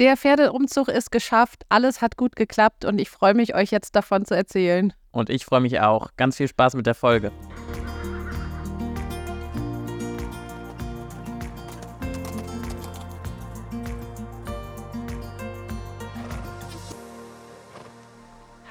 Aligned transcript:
Der 0.00 0.16
Pferdeumzug 0.16 0.88
ist 0.88 1.12
geschafft, 1.12 1.66
alles 1.68 2.00
hat 2.00 2.16
gut 2.16 2.34
geklappt 2.34 2.86
und 2.86 2.98
ich 2.98 3.10
freue 3.10 3.34
mich, 3.34 3.54
euch 3.54 3.70
jetzt 3.70 3.94
davon 3.94 4.24
zu 4.24 4.34
erzählen. 4.34 4.94
Und 5.10 5.28
ich 5.28 5.44
freue 5.44 5.60
mich 5.60 5.78
auch. 5.80 6.08
Ganz 6.16 6.38
viel 6.38 6.48
Spaß 6.48 6.72
mit 6.72 6.86
der 6.86 6.94
Folge. 6.94 7.30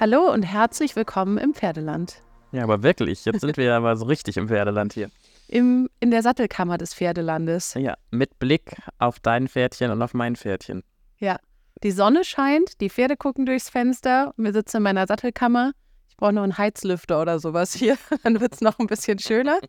Hallo 0.00 0.32
und 0.32 0.42
herzlich 0.42 0.96
willkommen 0.96 1.38
im 1.38 1.54
Pferdeland. 1.54 2.24
Ja, 2.50 2.64
aber 2.64 2.82
wirklich, 2.82 3.24
jetzt 3.24 3.42
sind 3.42 3.56
wir 3.56 3.72
aber 3.72 3.94
so 3.94 4.06
richtig 4.06 4.36
im 4.36 4.48
Pferdeland 4.48 4.94
hier. 4.94 5.12
Im, 5.46 5.88
in 6.00 6.10
der 6.10 6.22
Sattelkammer 6.22 6.76
des 6.76 6.92
Pferdelandes. 6.92 7.74
Ja, 7.74 7.94
mit 8.10 8.40
Blick 8.40 8.74
auf 8.98 9.20
dein 9.20 9.46
Pferdchen 9.46 9.92
und 9.92 10.02
auf 10.02 10.12
mein 10.12 10.34
Pferdchen. 10.34 10.82
Ja, 11.20 11.38
die 11.82 11.90
Sonne 11.90 12.24
scheint, 12.24 12.80
die 12.80 12.88
Pferde 12.88 13.16
gucken 13.16 13.46
durchs 13.46 13.68
Fenster 13.68 14.32
wir 14.36 14.52
sitzen 14.52 14.78
in 14.78 14.82
meiner 14.82 15.06
Sattelkammer. 15.06 15.72
Ich 16.08 16.16
brauche 16.16 16.32
noch 16.32 16.42
einen 16.42 16.56
Heizlüfter 16.56 17.20
oder 17.20 17.38
sowas 17.38 17.74
hier, 17.74 17.96
dann 18.24 18.40
wird 18.40 18.54
es 18.54 18.60
noch 18.62 18.78
ein 18.78 18.86
bisschen 18.86 19.18
schöner. 19.18 19.60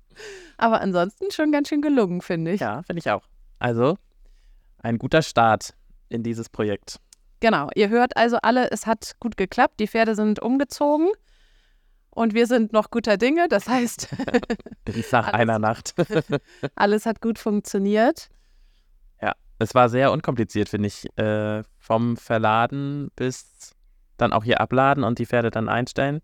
Aber 0.56 0.80
ansonsten 0.80 1.32
schon 1.32 1.50
ganz 1.50 1.68
schön 1.68 1.82
gelungen, 1.82 2.20
finde 2.20 2.52
ich. 2.52 2.60
Ja, 2.60 2.82
finde 2.84 3.00
ich 3.00 3.10
auch. 3.10 3.24
Also, 3.58 3.98
ein 4.78 4.98
guter 4.98 5.22
Start 5.22 5.74
in 6.08 6.22
dieses 6.22 6.48
Projekt. 6.48 7.00
Genau, 7.40 7.68
ihr 7.74 7.88
hört 7.88 8.16
also 8.16 8.38
alle, 8.42 8.70
es 8.70 8.86
hat 8.86 9.16
gut 9.18 9.36
geklappt, 9.36 9.80
die 9.80 9.88
Pferde 9.88 10.14
sind 10.14 10.40
umgezogen 10.40 11.08
und 12.10 12.34
wir 12.34 12.46
sind 12.46 12.72
noch 12.72 12.90
guter 12.90 13.16
Dinge. 13.16 13.48
Das 13.48 13.68
heißt, 13.68 14.08
nach 15.12 15.32
einer 15.32 15.58
Nacht. 15.58 15.94
alles 16.76 17.04
hat 17.04 17.20
gut 17.20 17.40
funktioniert. 17.40 18.28
Es 19.58 19.74
war 19.74 19.88
sehr 19.88 20.12
unkompliziert, 20.12 20.68
finde 20.68 20.88
ich. 20.88 21.06
Äh, 21.16 21.62
vom 21.78 22.16
Verladen 22.16 23.10
bis 23.16 23.74
dann 24.16 24.32
auch 24.32 24.44
hier 24.44 24.60
abladen 24.60 25.04
und 25.04 25.18
die 25.18 25.26
Pferde 25.26 25.50
dann 25.50 25.68
einstellen. 25.68 26.20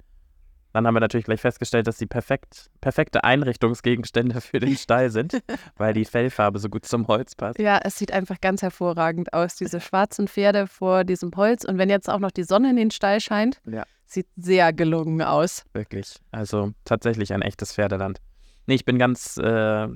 Dann 0.72 0.86
haben 0.86 0.94
wir 0.94 1.00
natürlich 1.00 1.24
gleich 1.24 1.40
festgestellt, 1.40 1.86
dass 1.88 1.98
sie 1.98 2.06
perfekt, 2.06 2.70
perfekte 2.80 3.24
Einrichtungsgegenstände 3.24 4.40
für 4.40 4.60
den 4.60 4.76
Stall 4.76 5.10
sind, 5.10 5.42
weil 5.76 5.94
die 5.94 6.04
Fellfarbe 6.04 6.58
so 6.60 6.68
gut 6.68 6.86
zum 6.86 7.08
Holz 7.08 7.34
passt. 7.34 7.58
Ja, 7.58 7.80
es 7.82 7.98
sieht 7.98 8.12
einfach 8.12 8.40
ganz 8.40 8.62
hervorragend 8.62 9.32
aus, 9.34 9.56
diese 9.56 9.80
schwarzen 9.80 10.28
Pferde 10.28 10.66
vor 10.66 11.04
diesem 11.04 11.32
Holz. 11.34 11.64
Und 11.64 11.78
wenn 11.78 11.90
jetzt 11.90 12.08
auch 12.08 12.20
noch 12.20 12.30
die 12.30 12.44
Sonne 12.44 12.70
in 12.70 12.76
den 12.76 12.90
Stall 12.92 13.20
scheint, 13.20 13.60
ja. 13.68 13.82
sieht 14.06 14.28
sehr 14.36 14.72
gelungen 14.72 15.22
aus. 15.22 15.64
Wirklich. 15.72 16.14
Also 16.30 16.72
tatsächlich 16.84 17.32
ein 17.32 17.42
echtes 17.42 17.74
Pferdeland. 17.74 18.20
Nee, 18.66 18.74
ich 18.74 18.84
bin 18.84 18.98
ganz, 18.98 19.36
äh, 19.38 19.88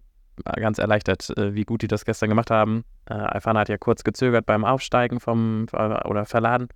ganz 0.57 0.79
erleichtert, 0.79 1.31
äh, 1.37 1.55
wie 1.55 1.65
gut 1.65 1.83
die 1.83 1.89
das 1.89 2.05
gestern 2.05 2.29
gemacht 2.29 2.51
haben. 2.51 2.85
Äh, 3.07 3.15
Alfana 3.15 3.61
hat 3.61 3.69
ja 3.69 3.79
kurz 3.79 4.05
gezögert 4.05 4.47
beim 4.47 4.65
Aufsteigen 4.65 5.21
vom 5.21 5.67
oder 5.73 6.25
Verladen. 6.25 6.69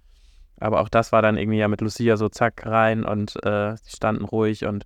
Aber 0.60 0.80
auch 0.80 0.88
das 0.88 1.12
war 1.12 1.22
dann 1.22 1.36
irgendwie 1.36 1.58
ja 1.58 1.68
mit 1.68 1.80
Lucia 1.80 2.16
so 2.16 2.28
zack 2.28 2.66
rein 2.66 3.04
und 3.04 3.36
äh, 3.44 3.76
sie 3.76 3.96
standen 3.96 4.24
ruhig 4.24 4.64
und 4.64 4.84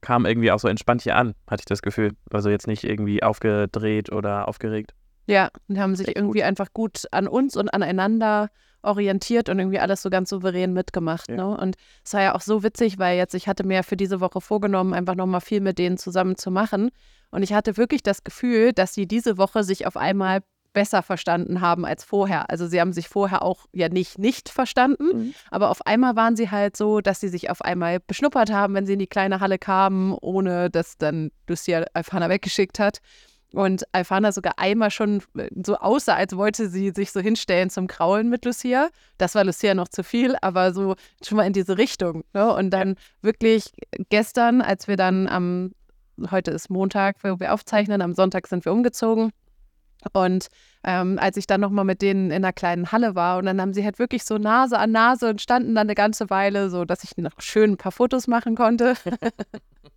kam 0.00 0.26
irgendwie 0.26 0.52
auch 0.52 0.58
so 0.58 0.68
entspannt 0.68 1.02
hier 1.02 1.16
an, 1.16 1.34
hatte 1.48 1.62
ich 1.62 1.66
das 1.66 1.82
Gefühl. 1.82 2.12
Also 2.30 2.50
jetzt 2.50 2.66
nicht 2.66 2.84
irgendwie 2.84 3.22
aufgedreht 3.22 4.12
oder 4.12 4.48
aufgeregt. 4.48 4.94
Ja, 5.26 5.50
und 5.68 5.78
haben 5.78 5.96
sich 5.96 6.08
irgendwie 6.08 6.38
gut. 6.38 6.46
einfach 6.46 6.72
gut 6.72 7.02
an 7.10 7.28
uns 7.28 7.56
und 7.56 7.68
aneinander 7.68 8.50
orientiert 8.82 9.48
und 9.48 9.58
irgendwie 9.58 9.80
alles 9.80 10.02
so 10.02 10.10
ganz 10.10 10.30
souverän 10.30 10.72
mitgemacht. 10.72 11.28
Ja. 11.28 11.36
Ne? 11.36 11.56
Und 11.58 11.76
es 12.04 12.14
war 12.14 12.22
ja 12.22 12.34
auch 12.34 12.40
so 12.40 12.62
witzig, 12.62 12.98
weil 12.98 13.16
jetzt, 13.16 13.34
ich 13.34 13.48
hatte 13.48 13.64
mir 13.64 13.82
für 13.82 13.96
diese 13.96 14.20
Woche 14.20 14.40
vorgenommen, 14.40 14.94
einfach 14.94 15.16
nochmal 15.16 15.40
viel 15.40 15.60
mit 15.60 15.78
denen 15.78 15.98
zusammen 15.98 16.36
zu 16.36 16.50
machen. 16.50 16.90
Und 17.30 17.42
ich 17.42 17.52
hatte 17.52 17.76
wirklich 17.76 18.02
das 18.02 18.22
Gefühl, 18.22 18.72
dass 18.72 18.94
sie 18.94 19.06
diese 19.06 19.36
Woche 19.38 19.64
sich 19.64 19.86
auf 19.86 19.96
einmal 19.96 20.42
besser 20.72 21.02
verstanden 21.02 21.62
haben 21.62 21.86
als 21.86 22.04
vorher. 22.04 22.50
Also 22.50 22.66
sie 22.66 22.78
haben 22.80 22.92
sich 22.92 23.08
vorher 23.08 23.40
auch 23.40 23.64
ja 23.72 23.88
nicht 23.88 24.18
nicht 24.18 24.50
verstanden, 24.50 25.06
mhm. 25.06 25.34
aber 25.50 25.70
auf 25.70 25.86
einmal 25.86 26.16
waren 26.16 26.36
sie 26.36 26.50
halt 26.50 26.76
so, 26.76 27.00
dass 27.00 27.18
sie 27.18 27.28
sich 27.28 27.48
auf 27.48 27.62
einmal 27.62 27.98
beschnuppert 27.98 28.52
haben, 28.52 28.74
wenn 28.74 28.84
sie 28.84 28.92
in 28.92 28.98
die 28.98 29.06
kleine 29.06 29.40
Halle 29.40 29.58
kamen, 29.58 30.14
ohne 30.20 30.68
dass 30.68 30.98
dann 30.98 31.30
Lucia 31.48 31.86
Alfana 31.94 32.28
weggeschickt 32.28 32.78
hat. 32.78 32.98
Und 33.56 33.84
Alfana 33.92 34.32
sogar 34.32 34.58
einmal 34.58 34.90
schon 34.90 35.22
äh, 35.34 35.48
so 35.64 35.78
aussah, 35.78 36.14
als 36.14 36.36
wollte 36.36 36.68
sie 36.68 36.90
sich 36.90 37.10
so 37.10 37.20
hinstellen 37.20 37.70
zum 37.70 37.86
Kraulen 37.86 38.28
mit 38.28 38.44
Lucia. 38.44 38.90
Das 39.16 39.34
war 39.34 39.44
Lucia 39.44 39.72
noch 39.72 39.88
zu 39.88 40.04
viel, 40.04 40.36
aber 40.42 40.74
so 40.74 40.94
schon 41.26 41.38
mal 41.38 41.46
in 41.46 41.54
diese 41.54 41.78
Richtung. 41.78 42.22
Ne? 42.34 42.52
Und 42.52 42.68
dann 42.68 42.96
wirklich 43.22 43.72
gestern, 44.10 44.60
als 44.60 44.88
wir 44.88 44.98
dann 44.98 45.26
am, 45.26 45.72
heute 46.30 46.50
ist 46.50 46.68
Montag, 46.68 47.16
wo 47.22 47.40
wir 47.40 47.54
aufzeichnen, 47.54 48.02
am 48.02 48.12
Sonntag 48.12 48.46
sind 48.46 48.66
wir 48.66 48.72
umgezogen. 48.72 49.30
Und 50.12 50.48
ähm, 50.84 51.18
als 51.18 51.38
ich 51.38 51.46
dann 51.46 51.62
nochmal 51.62 51.86
mit 51.86 52.02
denen 52.02 52.26
in 52.26 52.44
einer 52.44 52.52
kleinen 52.52 52.92
Halle 52.92 53.14
war 53.14 53.38
und 53.38 53.46
dann 53.46 53.58
haben 53.58 53.72
sie 53.72 53.86
halt 53.86 53.98
wirklich 53.98 54.24
so 54.24 54.36
Nase 54.36 54.78
an 54.78 54.92
Nase 54.92 55.30
und 55.30 55.40
standen 55.40 55.74
dann 55.74 55.86
eine 55.86 55.94
ganze 55.94 56.28
Weile, 56.28 56.68
so 56.68 56.84
dass 56.84 57.04
ich 57.04 57.16
noch 57.16 57.40
schön 57.40 57.70
ein 57.72 57.76
paar 57.78 57.90
Fotos 57.90 58.26
machen 58.26 58.54
konnte. 58.54 58.96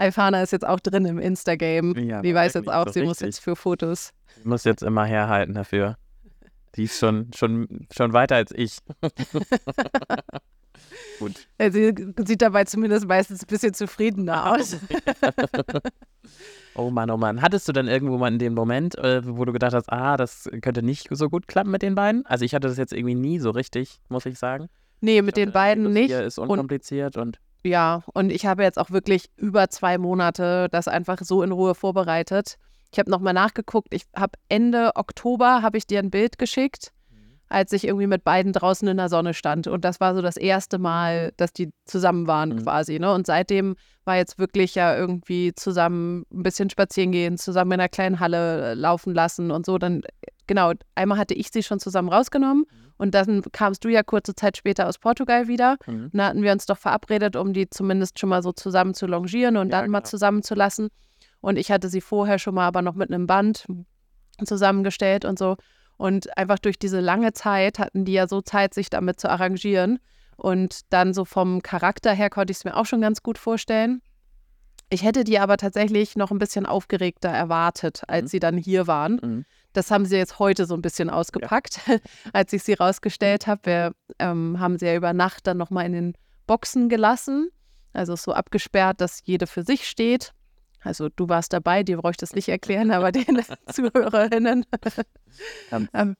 Alfana 0.00 0.42
ist 0.42 0.52
jetzt 0.52 0.66
auch 0.66 0.80
drin 0.80 1.04
im 1.04 1.18
Instagame. 1.18 1.98
Ja, 2.00 2.22
die 2.22 2.34
weiß 2.34 2.54
jetzt 2.54 2.70
auch, 2.70 2.86
so 2.86 2.92
sie 2.92 3.00
richtig. 3.00 3.08
muss 3.08 3.20
jetzt 3.20 3.40
für 3.40 3.54
Fotos. 3.54 4.12
Sie 4.42 4.48
muss 4.48 4.64
jetzt 4.64 4.82
immer 4.82 5.04
herhalten 5.04 5.54
dafür. 5.54 5.96
Die 6.76 6.84
ist 6.84 6.98
schon, 6.98 7.30
schon, 7.34 7.86
schon 7.94 8.12
weiter 8.12 8.36
als 8.36 8.52
ich. 8.52 8.78
Gut. 11.18 11.46
Sie 11.58 11.94
sieht 12.24 12.40
dabei 12.40 12.64
zumindest 12.64 13.06
meistens 13.06 13.42
ein 13.42 13.46
bisschen 13.46 13.74
zufriedener 13.74 14.52
aus. 14.52 14.76
Oh 16.74 16.88
Mann, 16.88 17.10
oh 17.10 17.16
Mann. 17.16 17.42
Hattest 17.42 17.68
du 17.68 17.72
dann 17.72 17.88
irgendwo 17.88 18.16
mal 18.16 18.32
in 18.32 18.38
dem 18.38 18.54
Moment, 18.54 18.96
äh, 18.96 19.20
wo 19.26 19.44
du 19.44 19.52
gedacht 19.52 19.74
hast, 19.74 19.92
ah, 19.92 20.16
das 20.16 20.48
könnte 20.62 20.82
nicht 20.82 21.08
so 21.10 21.28
gut 21.28 21.48
klappen 21.48 21.70
mit 21.70 21.82
den 21.82 21.96
beiden? 21.96 22.24
Also 22.26 22.44
ich 22.44 22.54
hatte 22.54 22.68
das 22.68 22.78
jetzt 22.78 22.92
irgendwie 22.92 23.16
nie 23.16 23.40
so 23.40 23.50
richtig, 23.50 24.00
muss 24.08 24.24
ich 24.24 24.38
sagen. 24.38 24.68
Nee, 25.00 25.20
mit 25.20 25.36
den 25.36 25.50
beiden 25.52 25.92
nicht. 25.92 26.10
ist 26.10 26.38
unkompliziert 26.38 27.16
und, 27.16 27.22
und 27.22 27.40
ja, 27.64 28.02
und 28.14 28.30
ich 28.30 28.46
habe 28.46 28.62
jetzt 28.62 28.78
auch 28.78 28.90
wirklich 28.90 29.30
über 29.36 29.68
zwei 29.68 29.98
Monate 29.98 30.68
das 30.70 30.88
einfach 30.88 31.18
so 31.20 31.42
in 31.42 31.52
Ruhe 31.52 31.74
vorbereitet. 31.74 32.56
Ich 32.92 32.98
habe 32.98 33.10
nochmal 33.10 33.34
nachgeguckt. 33.34 33.94
Ich 33.94 34.04
habe 34.16 34.32
Ende 34.48 34.92
Oktober 34.96 35.62
habe 35.62 35.78
ich 35.78 35.86
dir 35.86 36.00
ein 36.00 36.10
Bild 36.10 36.38
geschickt 36.38 36.92
als 37.50 37.72
ich 37.72 37.84
irgendwie 37.84 38.06
mit 38.06 38.22
beiden 38.22 38.52
draußen 38.52 38.86
in 38.86 38.96
der 38.96 39.08
Sonne 39.08 39.34
stand. 39.34 39.66
Und 39.66 39.84
das 39.84 39.98
war 39.98 40.14
so 40.14 40.22
das 40.22 40.36
erste 40.36 40.78
Mal, 40.78 41.32
dass 41.36 41.52
die 41.52 41.70
zusammen 41.84 42.28
waren 42.28 42.50
mhm. 42.50 42.62
quasi. 42.62 42.98
Ne? 43.00 43.12
Und 43.12 43.26
seitdem 43.26 43.74
war 44.04 44.16
jetzt 44.16 44.38
wirklich 44.38 44.76
ja 44.76 44.96
irgendwie 44.96 45.52
zusammen 45.54 46.24
ein 46.32 46.44
bisschen 46.44 46.70
spazieren 46.70 47.10
gehen, 47.10 47.38
zusammen 47.38 47.72
in 47.72 47.80
einer 47.80 47.88
kleinen 47.88 48.20
Halle 48.20 48.70
äh, 48.70 48.74
laufen 48.74 49.12
lassen 49.14 49.50
und 49.50 49.66
so. 49.66 49.78
Dann, 49.78 50.02
genau, 50.50 50.72
einmal 50.96 51.16
hatte 51.16 51.32
ich 51.34 51.50
sie 51.52 51.62
schon 51.62 51.78
zusammen 51.78 52.08
rausgenommen. 52.08 52.64
Mhm. 52.68 52.92
Und 52.98 53.14
dann 53.14 53.40
kamst 53.52 53.84
du 53.84 53.88
ja 53.88 54.02
kurze 54.02 54.34
Zeit 54.34 54.56
später 54.56 54.88
aus 54.88 54.98
Portugal 54.98 55.46
wieder. 55.46 55.76
Mhm. 55.86 56.06
Und 56.06 56.14
da 56.14 56.26
hatten 56.26 56.42
wir 56.42 56.50
uns 56.50 56.66
doch 56.66 56.76
verabredet, 56.76 57.36
um 57.36 57.52
die 57.52 57.70
zumindest 57.70 58.18
schon 58.18 58.30
mal 58.30 58.42
so 58.42 58.50
zusammen 58.50 58.92
zu 58.92 59.06
longieren 59.06 59.56
und 59.56 59.70
ja, 59.70 59.80
dann 59.80 59.90
mal 59.90 60.02
zusammen 60.02 60.42
zu 60.42 60.56
lassen. 60.56 60.88
Und 61.40 61.56
ich 61.56 61.70
hatte 61.70 61.88
sie 61.88 62.00
vorher 62.00 62.40
schon 62.40 62.56
mal 62.56 62.66
aber 62.66 62.82
noch 62.82 62.96
mit 62.96 63.12
einem 63.12 63.28
Band 63.28 63.64
zusammengestellt 64.44 65.24
und 65.24 65.38
so. 65.38 65.56
Und 65.96 66.36
einfach 66.36 66.58
durch 66.58 66.80
diese 66.80 66.98
lange 66.98 67.32
Zeit 67.32 67.78
hatten 67.78 68.04
die 68.04 68.14
ja 68.14 68.26
so 68.26 68.40
Zeit, 68.40 68.74
sich 68.74 68.90
damit 68.90 69.20
zu 69.20 69.30
arrangieren. 69.30 70.00
Und 70.36 70.80
dann 70.90 71.14
so 71.14 71.24
vom 71.24 71.62
Charakter 71.62 72.12
her 72.12 72.28
konnte 72.28 72.50
ich 72.50 72.56
es 72.56 72.64
mir 72.64 72.76
auch 72.76 72.86
schon 72.86 73.00
ganz 73.00 73.22
gut 73.22 73.38
vorstellen. 73.38 74.02
Ich 74.88 75.04
hätte 75.04 75.22
die 75.22 75.38
aber 75.38 75.58
tatsächlich 75.58 76.16
noch 76.16 76.32
ein 76.32 76.40
bisschen 76.40 76.66
aufgeregter 76.66 77.28
erwartet, 77.28 78.02
als 78.08 78.24
mhm. 78.24 78.28
sie 78.28 78.40
dann 78.40 78.56
hier 78.56 78.88
waren. 78.88 79.20
Mhm. 79.22 79.44
Das 79.72 79.90
haben 79.90 80.04
sie 80.04 80.16
jetzt 80.16 80.38
heute 80.38 80.66
so 80.66 80.74
ein 80.74 80.82
bisschen 80.82 81.10
ausgepackt, 81.10 81.80
ja. 81.86 81.96
als 82.32 82.52
ich 82.52 82.62
sie 82.62 82.74
rausgestellt 82.74 83.46
habe. 83.46 83.60
Wir 83.64 83.92
ähm, 84.18 84.58
haben 84.58 84.78
sie 84.78 84.86
ja 84.86 84.96
über 84.96 85.12
Nacht 85.12 85.46
dann 85.46 85.56
nochmal 85.56 85.86
in 85.86 85.92
den 85.92 86.14
Boxen 86.46 86.88
gelassen. 86.88 87.50
Also 87.92 88.16
so 88.16 88.32
abgesperrt, 88.32 89.00
dass 89.00 89.20
jede 89.24 89.46
für 89.46 89.62
sich 89.62 89.88
steht. 89.88 90.32
Also 90.82 91.08
du 91.08 91.28
warst 91.28 91.52
dabei, 91.52 91.82
dir 91.82 91.98
brauche 91.98 92.12
ich 92.12 92.16
das 92.16 92.34
nicht 92.34 92.48
erklären, 92.48 92.90
aber 92.90 93.12
den 93.12 93.42
Zuhörerinnen 93.72 94.64
ähm, 95.92 96.16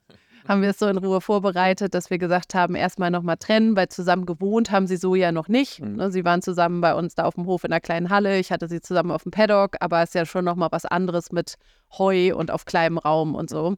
haben 0.51 0.63
wir 0.63 0.71
es 0.71 0.81
so 0.81 0.89
in 0.89 0.99
Ruhe 0.99 1.21
vorbereitet, 1.21 1.95
dass 1.95 2.11
wir 2.11 2.19
gesagt 2.19 2.57
haben, 2.57 2.75
erstmal 2.75 3.13
nochmal 3.13 3.37
trennen, 3.37 3.77
weil 3.77 3.89
zusammen 3.89 4.27
gewohnt 4.27 4.73
haben 4.73 4.89
sie 4.89 4.97
so 4.97 5.15
ja 5.15 5.31
noch 5.31 5.47
nicht. 5.47 5.81
Mhm. 5.81 5.95
Ne, 5.95 6.11
sie 6.11 6.25
waren 6.25 6.43
zusammen 6.43 6.81
bei 6.81 6.93
uns 6.93 7.15
da 7.15 7.25
auf 7.25 7.37
dem 7.37 7.47
Hof 7.47 7.63
in 7.63 7.73
einer 7.73 7.81
kleinen 7.81 8.11
Halle, 8.11 8.37
ich 8.37 8.51
hatte 8.51 8.67
sie 8.67 8.81
zusammen 8.81 9.13
auf 9.13 9.23
dem 9.23 9.31
Paddock, 9.31 9.77
aber 9.79 10.03
es 10.03 10.11
ist 10.11 10.15
ja 10.15 10.27
schon 10.27 10.45
nochmal 10.45 10.71
was 10.73 10.85
anderes 10.85 11.31
mit 11.31 11.55
Heu 11.97 12.35
und 12.35 12.51
auf 12.51 12.65
kleinem 12.65 12.99
Raum 12.99 13.37
und 13.37 13.49
so. 13.49 13.77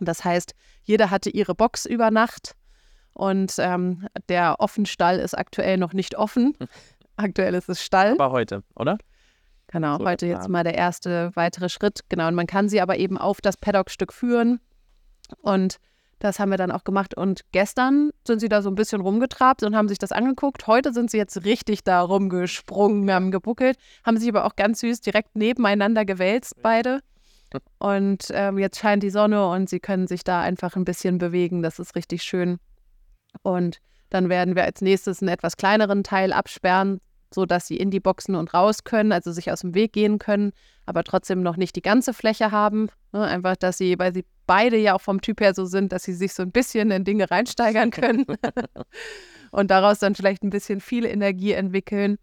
Das 0.00 0.24
heißt, 0.24 0.54
jeder 0.82 1.10
hatte 1.10 1.30
ihre 1.30 1.54
Box 1.54 1.86
über 1.86 2.10
Nacht 2.10 2.56
und 3.14 3.54
ähm, 3.58 4.08
der 4.28 4.56
Offenstall 4.58 5.20
ist 5.20 5.38
aktuell 5.38 5.78
noch 5.78 5.92
nicht 5.92 6.18
offen. 6.18 6.56
Aktuell 7.16 7.54
ist 7.54 7.68
es 7.68 7.80
Stall. 7.80 8.14
Aber 8.14 8.32
heute, 8.32 8.64
oder? 8.74 8.98
Genau, 9.68 9.98
so 9.98 10.04
heute 10.04 10.26
jetzt 10.26 10.48
mal 10.48 10.64
der 10.64 10.74
erste 10.74 11.30
weitere 11.34 11.68
Schritt. 11.68 12.00
Genau, 12.08 12.26
und 12.26 12.34
man 12.34 12.48
kann 12.48 12.68
sie 12.68 12.80
aber 12.80 12.96
eben 12.96 13.18
auf 13.18 13.40
das 13.40 13.56
Paddock-Stück 13.56 14.12
führen. 14.12 14.58
Und 15.40 15.78
das 16.22 16.38
haben 16.38 16.50
wir 16.50 16.56
dann 16.56 16.70
auch 16.70 16.84
gemacht. 16.84 17.16
Und 17.16 17.42
gestern 17.50 18.10
sind 18.24 18.38
sie 18.38 18.48
da 18.48 18.62
so 18.62 18.70
ein 18.70 18.76
bisschen 18.76 19.00
rumgetrabt 19.00 19.64
und 19.64 19.74
haben 19.74 19.88
sich 19.88 19.98
das 19.98 20.12
angeguckt. 20.12 20.68
Heute 20.68 20.92
sind 20.92 21.10
sie 21.10 21.16
jetzt 21.16 21.44
richtig 21.44 21.82
da 21.82 22.00
rumgesprungen, 22.00 23.10
haben 23.10 23.32
gebuckelt, 23.32 23.76
haben 24.04 24.16
sich 24.18 24.28
aber 24.28 24.44
auch 24.44 24.54
ganz 24.54 24.80
süß 24.80 25.00
direkt 25.00 25.34
nebeneinander 25.34 26.04
gewälzt, 26.04 26.54
beide. 26.62 27.00
und 27.78 28.28
ähm, 28.30 28.58
jetzt 28.58 28.78
scheint 28.78 29.02
die 29.02 29.10
Sonne 29.10 29.48
und 29.48 29.68
sie 29.68 29.80
können 29.80 30.06
sich 30.06 30.22
da 30.22 30.40
einfach 30.40 30.76
ein 30.76 30.84
bisschen 30.84 31.18
bewegen. 31.18 31.62
Das 31.62 31.80
ist 31.80 31.96
richtig 31.96 32.22
schön. 32.22 32.58
Und 33.42 33.78
dann 34.08 34.28
werden 34.28 34.54
wir 34.54 34.62
als 34.62 34.80
nächstes 34.80 35.22
einen 35.22 35.28
etwas 35.28 35.56
kleineren 35.56 36.04
Teil 36.04 36.32
absperren, 36.32 37.00
sodass 37.34 37.66
sie 37.66 37.76
in 37.76 37.90
die 37.90 38.00
Boxen 38.00 38.36
und 38.36 38.54
raus 38.54 38.84
können, 38.84 39.10
also 39.10 39.32
sich 39.32 39.50
aus 39.50 39.60
dem 39.60 39.74
Weg 39.74 39.92
gehen 39.92 40.18
können, 40.20 40.52
aber 40.86 41.02
trotzdem 41.02 41.42
noch 41.42 41.56
nicht 41.56 41.74
die 41.74 41.82
ganze 41.82 42.14
Fläche 42.14 42.52
haben. 42.52 42.88
Ne? 43.12 43.22
Einfach, 43.22 43.56
dass 43.56 43.78
sie, 43.78 43.98
weil 43.98 44.14
sie 44.14 44.24
beide 44.46 44.76
ja 44.76 44.94
auch 44.94 45.00
vom 45.00 45.20
Typ 45.20 45.40
her 45.40 45.54
so 45.54 45.64
sind, 45.64 45.92
dass 45.92 46.04
sie 46.04 46.14
sich 46.14 46.34
so 46.34 46.42
ein 46.42 46.50
bisschen 46.50 46.90
in 46.90 47.04
Dinge 47.04 47.30
reinsteigern 47.30 47.90
können 47.90 48.26
und 49.50 49.70
daraus 49.70 49.98
dann 49.98 50.14
vielleicht 50.14 50.42
ein 50.42 50.50
bisschen 50.50 50.80
viel 50.80 51.04
Energie 51.04 51.52
entwickeln. 51.52 52.18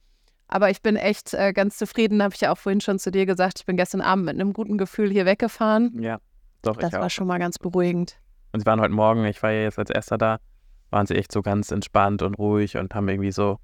Aber 0.47 0.69
ich 0.71 0.81
bin 0.81 0.95
echt 0.95 1.33
äh, 1.35 1.53
ganz 1.53 1.77
zufrieden, 1.77 2.23
habe 2.23 2.33
ich 2.33 2.41
ja 2.41 2.51
auch 2.51 2.57
vorhin 2.57 2.81
schon 2.81 2.97
zu 2.97 3.11
dir 3.11 3.25
gesagt. 3.25 3.59
Ich 3.59 3.65
bin 3.65 3.77
gestern 3.77 4.01
Abend 4.01 4.25
mit 4.25 4.33
einem 4.33 4.53
guten 4.53 4.77
Gefühl 4.77 5.11
hier 5.11 5.25
weggefahren. 5.25 6.01
Ja, 6.01 6.19
doch. 6.63 6.75
Das 6.75 6.93
war 6.93 7.05
auch. 7.05 7.09
schon 7.09 7.27
mal 7.27 7.37
ganz 7.37 7.59
beruhigend. 7.59 8.17
Und 8.51 8.61
sie 8.61 8.65
waren 8.65 8.81
heute 8.81 8.93
Morgen, 8.93 9.25
ich 9.25 9.41
war 9.43 9.51
ja 9.51 9.61
jetzt 9.61 9.77
als 9.77 9.91
erster 9.91 10.17
da, 10.17 10.39
waren 10.89 11.05
sie 11.05 11.15
echt 11.15 11.31
so 11.31 11.43
ganz 11.43 11.69
entspannt 11.69 12.23
und 12.23 12.33
ruhig 12.39 12.77
und 12.77 12.95
haben 12.95 13.07
irgendwie 13.07 13.31
so 13.31 13.59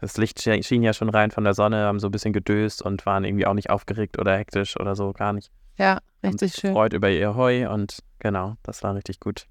das 0.00 0.16
Licht 0.18 0.42
schien 0.42 0.82
ja 0.82 0.92
schon 0.92 1.08
rein 1.08 1.30
von 1.30 1.44
der 1.44 1.54
Sonne, 1.54 1.84
haben 1.84 1.98
so 1.98 2.08
ein 2.08 2.10
bisschen 2.10 2.32
gedöst 2.32 2.82
und 2.82 3.06
waren 3.06 3.24
irgendwie 3.24 3.46
auch 3.46 3.54
nicht 3.54 3.70
aufgeregt 3.70 4.18
oder 4.18 4.36
hektisch 4.36 4.78
oder 4.78 4.96
so, 4.96 5.12
gar 5.12 5.32
nicht. 5.32 5.50
Ja, 5.78 6.00
richtig 6.24 6.52
haben 6.52 6.60
schön. 6.60 6.72
Freut 6.72 6.92
über 6.92 7.10
ihr 7.10 7.34
Heu 7.34 7.70
und 7.70 7.98
genau, 8.18 8.54
das 8.62 8.82
war 8.82 8.94
richtig 8.94 9.20
gut. 9.20 9.46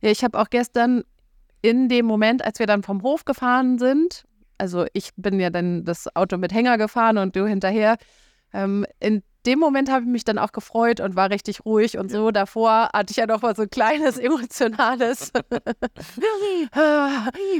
Ja, 0.00 0.10
ich 0.10 0.24
habe 0.24 0.38
auch 0.38 0.50
gestern 0.50 1.04
in 1.62 1.88
dem 1.88 2.06
Moment, 2.06 2.44
als 2.44 2.58
wir 2.58 2.66
dann 2.66 2.82
vom 2.82 3.02
Hof 3.02 3.24
gefahren 3.24 3.78
sind, 3.78 4.24
also 4.58 4.86
ich 4.92 5.10
bin 5.16 5.40
ja 5.40 5.50
dann 5.50 5.84
das 5.84 6.14
Auto 6.14 6.36
mit 6.38 6.52
Hänger 6.52 6.78
gefahren 6.78 7.18
und 7.18 7.36
du 7.36 7.46
hinterher, 7.46 7.96
ähm, 8.52 8.86
in 9.00 9.22
dem 9.46 9.58
Moment 9.58 9.90
habe 9.90 10.02
ich 10.02 10.08
mich 10.10 10.24
dann 10.24 10.38
auch 10.38 10.52
gefreut 10.52 11.00
und 11.00 11.14
war 11.14 11.30
richtig 11.30 11.64
ruhig 11.64 11.98
und 11.98 12.10
so. 12.10 12.30
Davor 12.32 12.90
hatte 12.92 13.12
ich 13.12 13.16
ja 13.16 13.26
noch 13.26 13.42
mal 13.42 13.54
so 13.54 13.62
ein 13.62 13.70
kleines 13.70 14.18
emotionales 14.22 15.32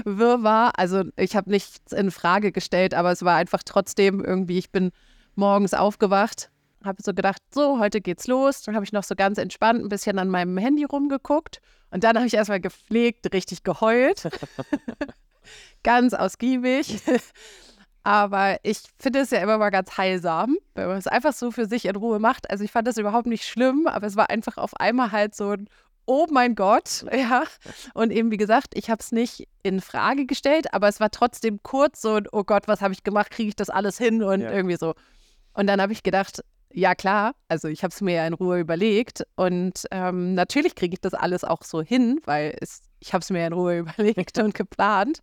Wirrwarr. 0.05 0.73
Also 0.77 1.05
ich 1.17 1.37
habe 1.37 1.51
nichts 1.51 1.93
in 1.93 2.11
Frage 2.11 2.51
gestellt, 2.53 2.93
aber 2.95 3.13
es 3.13 3.25
war 3.25 3.37
einfach 3.37 3.63
trotzdem 3.65 4.25
irgendwie, 4.25 4.59
ich 4.59 4.71
bin 4.71 4.91
morgens 5.37 5.75
aufgewacht, 5.75 6.51
habe 6.87 7.03
so 7.03 7.13
gedacht, 7.13 7.43
so, 7.53 7.79
heute 7.79 8.01
geht's 8.01 8.27
los. 8.27 8.63
Dann 8.63 8.75
habe 8.75 8.85
ich 8.85 8.93
noch 8.93 9.05
so 9.05 9.15
ganz 9.15 9.39
entspannt 9.39 9.83
ein 9.83 9.89
bisschen 9.89 10.19
an 10.19 10.29
meinem 10.29 10.57
Handy 10.59 10.85
rumgeguckt 10.85 11.61
und 11.91 12.05
dann 12.05 12.17
habe 12.17 12.27
ich 12.27 12.35
erstmal 12.35 12.61
gepflegt, 12.61 13.33
richtig 13.33 13.63
geheult. 13.63 14.29
ganz 15.83 16.15
ausgiebig. 16.15 17.01
Aber 18.03 18.59
ich 18.63 18.83
finde 19.01 19.21
es 19.21 19.31
ja 19.31 19.41
immer 19.41 19.59
mal 19.59 19.71
ganz 19.71 19.97
heilsam, 19.97 20.57
wenn 20.75 20.87
man 20.87 20.99
es 20.99 21.09
einfach 21.09 21.33
so 21.33 21.51
für 21.51 21.67
sich 21.67 21.87
in 21.87 21.97
Ruhe 21.97 22.21
macht. 22.21 22.49
Also 22.51 22.63
ich 22.63 22.71
fand 22.71 22.87
das 22.87 22.99
überhaupt 22.99 23.27
nicht 23.27 23.45
schlimm, 23.45 23.89
aber 23.89 24.07
es 24.07 24.15
war 24.15 24.31
einfach 24.31 24.59
auf 24.59 24.77
einmal 24.77 25.11
halt 25.11 25.35
so 25.35 25.51
ein 25.51 25.69
Oh 26.09 26.27
mein 26.31 26.55
Gott, 26.55 27.05
ja. 27.13 27.43
Und 27.95 28.13
eben, 28.13 28.31
wie 28.31 28.37
gesagt, 28.37 28.75
ich 28.75 28.91
habe 28.91 29.01
es 29.01 29.11
nicht 29.11 29.49
in 29.65 29.81
Frage 29.81 30.25
gestellt, 30.25 30.73
aber 30.73 30.87
es 30.87 31.01
war 31.01 31.11
trotzdem 31.11 31.61
kurz 31.65 32.01
so 32.01 32.15
ein 32.15 32.27
Oh 32.31 32.45
Gott, 32.45 32.69
was 32.69 32.81
habe 32.81 32.95
ich 32.95 33.03
gemacht? 33.03 33.31
Kriege 33.31 33.49
ich 33.49 33.57
das 33.57 33.71
alles 33.71 33.99
hin? 33.99 34.23
Und 34.23 34.41
ja. 34.41 34.53
irgendwie 34.53 34.77
so. 34.77 34.95
Und 35.55 35.67
dann 35.67 35.81
habe 35.81 35.93
ich 35.93 36.05
gedacht, 36.05 36.45
ja 36.73 36.95
klar, 36.95 37.35
also 37.49 37.69
ich 37.69 37.83
habe 37.83 37.93
es 37.93 38.01
mir 38.01 38.15
ja 38.17 38.27
in 38.27 38.35
Ruhe 38.35 38.61
überlegt 38.61 39.27
und 39.37 39.87
ähm, 39.91 40.35
natürlich 40.35 40.75
kriege 40.75 40.95
ich 40.95 41.01
das 41.01 41.15
alles 41.15 41.45
auch 41.45 41.63
so 41.63 41.83
hin, 41.83 42.21
weil 42.25 42.57
es, 42.61 42.83
ich 43.01 43.13
habe 43.13 43.23
es 43.23 43.31
mir 43.31 43.47
in 43.47 43.53
Ruhe 43.53 43.79
überlegt 43.97 44.39
und 44.39 44.55
geplant. 44.55 45.23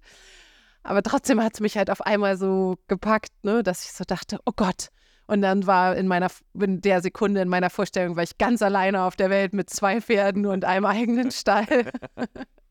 Aber 0.83 1.01
trotzdem 1.01 1.41
hat 1.41 1.53
es 1.53 1.59
mich 1.61 1.77
halt 1.77 1.89
auf 1.89 2.01
einmal 2.01 2.37
so 2.37 2.77
gepackt, 2.87 3.31
ne, 3.43 3.63
dass 3.63 3.85
ich 3.85 3.93
so 3.93 4.03
dachte, 4.05 4.39
oh 4.45 4.51
Gott. 4.55 4.89
Und 5.27 5.41
dann 5.41 5.65
war 5.65 5.95
in 5.95 6.07
meiner, 6.07 6.27
in 6.59 6.81
der 6.81 7.01
Sekunde 7.01 7.41
in 7.41 7.47
meiner 7.47 7.69
Vorstellung, 7.69 8.17
war 8.17 8.23
ich 8.23 8.37
ganz 8.37 8.61
alleine 8.61 9.03
auf 9.03 9.15
der 9.15 9.29
Welt 9.29 9.53
mit 9.53 9.69
zwei 9.69 10.01
Pferden 10.01 10.45
und 10.45 10.65
einem 10.65 10.85
eigenen 10.85 11.31
Stall. 11.31 11.91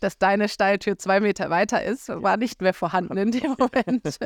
Dass 0.00 0.18
deine 0.18 0.48
Stalltür 0.48 0.98
zwei 0.98 1.20
Meter 1.20 1.50
weiter 1.50 1.82
ist, 1.82 2.08
war 2.08 2.36
nicht 2.36 2.60
mehr 2.62 2.74
vorhanden 2.74 3.16
in 3.16 3.30
dem 3.30 3.54
Moment. 3.58 4.18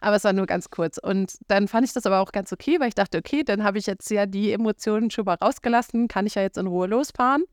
aber 0.00 0.16
es 0.16 0.24
war 0.24 0.32
nur 0.32 0.46
ganz 0.46 0.70
kurz. 0.70 0.98
Und 0.98 1.36
dann 1.48 1.68
fand 1.68 1.86
ich 1.86 1.92
das 1.92 2.06
aber 2.06 2.20
auch 2.20 2.32
ganz 2.32 2.52
okay, 2.52 2.80
weil 2.80 2.88
ich 2.88 2.94
dachte, 2.94 3.18
okay, 3.18 3.44
dann 3.44 3.64
habe 3.64 3.78
ich 3.78 3.86
jetzt 3.86 4.10
ja 4.10 4.26
die 4.26 4.52
Emotionen 4.52 5.10
schon 5.10 5.24
mal 5.24 5.34
rausgelassen, 5.34 6.08
kann 6.08 6.26
ich 6.26 6.34
ja 6.34 6.42
jetzt 6.42 6.58
in 6.58 6.66
Ruhe 6.66 6.86
losfahren. 6.86 7.44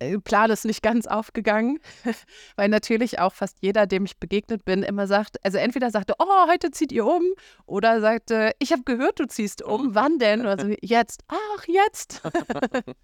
Äh, 0.00 0.18
Plan 0.18 0.50
ist 0.50 0.64
nicht 0.64 0.82
ganz 0.82 1.06
aufgegangen, 1.06 1.78
weil 2.56 2.68
natürlich 2.68 3.20
auch 3.20 3.32
fast 3.32 3.58
jeder, 3.60 3.86
dem 3.86 4.04
ich 4.04 4.18
begegnet 4.18 4.64
bin, 4.64 4.82
immer 4.82 5.06
sagt, 5.06 5.36
also 5.44 5.58
entweder 5.58 5.90
sagte, 5.90 6.14
oh, 6.18 6.48
heute 6.48 6.70
zieht 6.70 6.90
ihr 6.90 7.06
um, 7.06 7.22
oder 7.66 8.00
sagte, 8.00 8.52
ich 8.58 8.72
habe 8.72 8.82
gehört, 8.82 9.20
du 9.20 9.26
ziehst 9.26 9.62
um, 9.62 9.94
wann 9.94 10.18
denn? 10.18 10.40
Oder 10.40 10.58
so, 10.60 10.74
jetzt, 10.80 11.22
ach, 11.28 11.64
jetzt. 11.66 12.22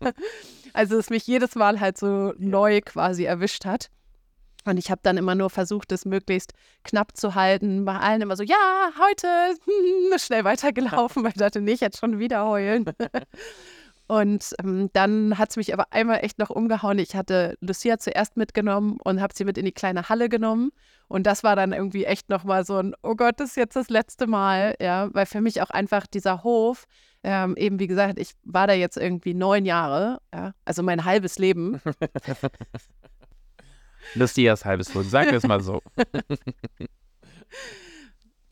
also 0.73 0.99
es 0.99 1.11
mich 1.11 1.27
jedes 1.27 1.55
Mal 1.55 1.81
halt 1.81 1.99
so 1.99 2.33
neu 2.39 2.81
quasi 2.81 3.25
erwischt 3.25 3.65
hat. 3.65 3.91
Und 4.65 4.79
ich 4.79 4.91
habe 4.91 5.01
dann 5.05 5.17
immer 5.17 5.37
nur 5.37 5.49
versucht, 5.49 5.93
es 5.93 6.05
möglichst 6.05 6.53
knapp 6.83 7.17
zu 7.17 7.37
halten. 7.37 7.85
Bei 7.85 7.99
allen 7.99 8.23
immer 8.23 8.37
so, 8.37 8.43
ja, 8.43 8.91
heute 8.99 9.29
schnell 10.19 10.43
weitergelaufen, 10.43 11.23
weil 11.23 11.31
ich 11.31 11.37
dachte, 11.37 11.61
nicht 11.61 11.81
jetzt 11.81 11.99
schon 11.99 12.19
wieder 12.19 12.45
heulen. 12.45 12.85
Und 14.09 14.55
ähm, 14.63 14.89
dann 14.93 15.37
hat 15.37 15.51
es 15.51 15.57
mich 15.57 15.73
aber 15.73 15.93
einmal 15.93 16.25
echt 16.25 16.39
noch 16.39 16.51
umgehauen. 16.51 16.99
Ich 16.99 17.17
hatte 17.17 17.57
Lucia 17.61 17.99
zuerst 17.99 18.37
mitgenommen 18.37 18.99
und 19.03 19.21
habe 19.21 19.35
sie 19.35 19.45
mit 19.45 19.59
in 19.59 19.65
die 19.65 19.73
kleine 19.73 20.09
Halle 20.09 20.29
genommen. 20.29 20.71
Und 21.09 21.27
das 21.27 21.43
war 21.43 21.57
dann 21.57 21.73
irgendwie 21.73 22.05
echt 22.05 22.29
nochmal 22.29 22.65
so 22.65 22.77
ein, 22.77 22.95
oh 23.03 23.17
Gott, 23.17 23.41
das 23.41 23.51
ist 23.51 23.57
jetzt 23.57 23.75
das 23.75 23.91
letzte 23.91 24.29
Mal. 24.29 24.77
Ja, 24.81 25.09
weil 25.13 25.27
für 25.27 25.41
mich 25.41 25.61
auch 25.61 25.71
einfach 25.71 26.07
dieser 26.07 26.45
Hof, 26.45 26.85
ähm, 27.25 27.57
eben 27.57 27.81
wie 27.81 27.89
gesagt, 27.89 28.21
ich 28.21 28.35
war 28.45 28.69
da 28.69 28.75
jetzt 28.75 28.97
irgendwie 28.97 29.35
neun 29.35 29.67
Jahre, 29.67 30.21
ja, 30.33 30.53
also 30.65 30.85
mein 30.85 31.05
halbes 31.05 31.39
Leben. 31.39 31.81
Lucias 34.15 34.65
halbes 34.65 34.95
Leben, 34.95 35.09
sagen 35.09 35.31
wir 35.31 35.39
es 35.39 35.47
mal 35.47 35.61
so. 35.61 35.83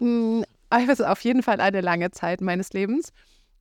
Hm, 0.01 0.45
aber 0.71 0.83
es 0.83 0.99
ist 0.99 1.07
auf 1.07 1.21
jeden 1.21 1.45
Fall 1.45 1.61
eine 1.61 1.81
lange 1.81 2.11
Zeit 2.11 2.41
meines 2.41 2.73
Lebens. 2.73 3.13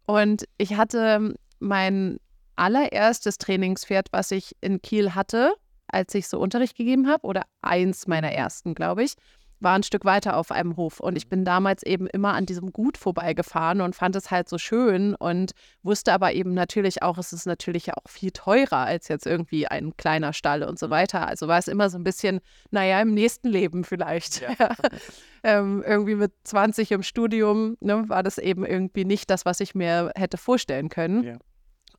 Und 0.06 0.46
ich 0.58 0.76
hatte 0.76 1.36
mein 1.64 2.20
allererstes 2.56 3.38
Trainingspferd, 3.38 4.10
was 4.12 4.32
ich 4.32 4.56
in 4.62 4.82
Kiel 4.82 5.16
hatte, 5.16 5.54
als 5.88 6.14
ich 6.16 6.28
so 6.28 6.40
Unterricht 6.40 6.76
gegeben 6.76 7.08
habe, 7.08 7.26
oder 7.26 7.44
eins 7.62 8.08
meiner 8.08 8.32
ersten, 8.32 8.76
glaube 8.76 9.04
ich, 9.04 9.16
war 9.64 9.76
ein 9.76 9.84
Stück 9.84 10.06
weiter 10.06 10.38
auf 10.38 10.52
einem 10.52 10.76
Hof. 10.76 11.00
Und 11.00 11.16
ich 11.16 11.30
bin 11.30 11.46
damals 11.46 11.84
eben 11.84 12.06
immer 12.08 12.34
an 12.34 12.46
diesem 12.46 12.74
Gut 12.74 12.98
vorbeigefahren 12.98 13.82
und 13.82 13.96
fand 13.96 14.16
es 14.16 14.30
halt 14.30 14.50
so 14.50 14.58
schön 14.58 15.16
und 15.16 15.54
wusste 15.82 16.14
aber 16.14 16.34
eben 16.34 16.54
natürlich 16.54 17.02
auch, 17.02 17.18
es 17.18 17.34
ist 17.34 17.46
natürlich 17.46 17.88
ja 17.88 17.94
auch 17.96 18.10
viel 18.10 18.32
teurer 18.32 18.80
als 18.80 19.08
jetzt 19.08 19.26
irgendwie 19.26 19.68
ein 19.68 19.96
kleiner 19.96 20.34
Stall 20.34 20.64
und 20.64 20.78
so 20.78 20.90
weiter. 20.90 21.28
Also 21.28 21.48
war 21.48 21.58
es 21.58 21.68
immer 21.68 21.90
so 21.90 21.98
ein 21.98 22.04
bisschen, 22.04 22.42
naja, 22.72 23.02
im 23.02 23.14
nächsten 23.14 23.48
Leben 23.48 23.84
vielleicht. 23.84 24.42
Ja. 24.42 24.76
ähm, 25.44 25.84
irgendwie 25.88 26.16
mit 26.16 26.34
20 26.44 26.92
im 26.92 27.04
Studium 27.04 27.78
ne, 27.80 28.08
war 28.10 28.22
das 28.22 28.38
eben 28.38 28.66
irgendwie 28.66 29.06
nicht 29.06 29.30
das, 29.30 29.46
was 29.46 29.62
ich 29.62 29.74
mir 29.74 30.12
hätte 30.16 30.38
vorstellen 30.38 30.90
können. 30.90 31.24
Ja. 31.24 31.38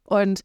Und 0.05 0.43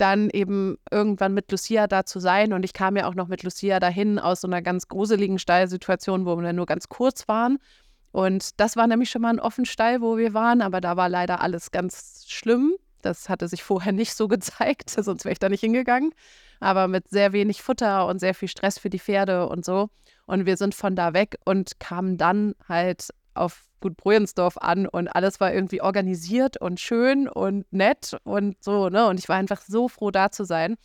dann 0.00 0.30
eben 0.30 0.78
irgendwann 0.90 1.34
mit 1.34 1.50
Lucia 1.50 1.86
da 1.86 2.04
zu 2.04 2.20
sein. 2.20 2.52
Und 2.52 2.64
ich 2.64 2.72
kam 2.72 2.96
ja 2.96 3.06
auch 3.06 3.14
noch 3.14 3.28
mit 3.28 3.42
Lucia 3.42 3.80
dahin 3.80 4.18
aus 4.18 4.40
so 4.40 4.48
einer 4.48 4.62
ganz 4.62 4.88
gruseligen 4.88 5.38
Stallsituation, 5.38 6.24
wo 6.24 6.36
wir 6.36 6.52
nur 6.52 6.66
ganz 6.66 6.88
kurz 6.88 7.28
waren. 7.28 7.58
Und 8.12 8.58
das 8.60 8.76
war 8.76 8.86
nämlich 8.86 9.10
schon 9.10 9.22
mal 9.22 9.30
ein 9.30 9.40
offener 9.40 9.66
Stall, 9.66 10.00
wo 10.00 10.16
wir 10.16 10.34
waren, 10.34 10.62
aber 10.62 10.80
da 10.80 10.96
war 10.96 11.08
leider 11.08 11.40
alles 11.40 11.70
ganz 11.70 12.24
schlimm. 12.28 12.74
Das 13.02 13.28
hatte 13.28 13.46
sich 13.46 13.62
vorher 13.62 13.92
nicht 13.92 14.14
so 14.14 14.26
gezeigt, 14.26 14.90
sonst 14.98 15.24
wäre 15.24 15.32
ich 15.32 15.38
da 15.38 15.48
nicht 15.48 15.60
hingegangen. 15.60 16.12
Aber 16.60 16.88
mit 16.88 17.08
sehr 17.08 17.32
wenig 17.32 17.62
Futter 17.62 18.06
und 18.06 18.18
sehr 18.18 18.34
viel 18.34 18.48
Stress 18.48 18.78
für 18.78 18.90
die 18.90 18.98
Pferde 18.98 19.48
und 19.48 19.64
so. 19.64 19.90
Und 20.26 20.46
wir 20.46 20.56
sind 20.56 20.74
von 20.74 20.96
da 20.96 21.12
weg 21.12 21.38
und 21.44 21.78
kamen 21.78 22.16
dann 22.16 22.54
halt 22.68 23.08
auf 23.34 23.69
Gut 23.80 23.96
Brojensdorf 23.96 24.56
an 24.58 24.86
und 24.86 25.08
alles 25.08 25.40
war 25.40 25.52
irgendwie 25.52 25.80
organisiert 25.80 26.60
und 26.60 26.80
schön 26.80 27.28
und 27.28 27.70
nett 27.72 28.16
und 28.24 28.62
so, 28.62 28.88
ne? 28.88 29.06
Und 29.06 29.18
ich 29.18 29.28
war 29.28 29.36
einfach 29.36 29.62
so 29.62 29.88
froh, 29.88 30.10
da 30.10 30.30
zu 30.30 30.44
sein. 30.44 30.76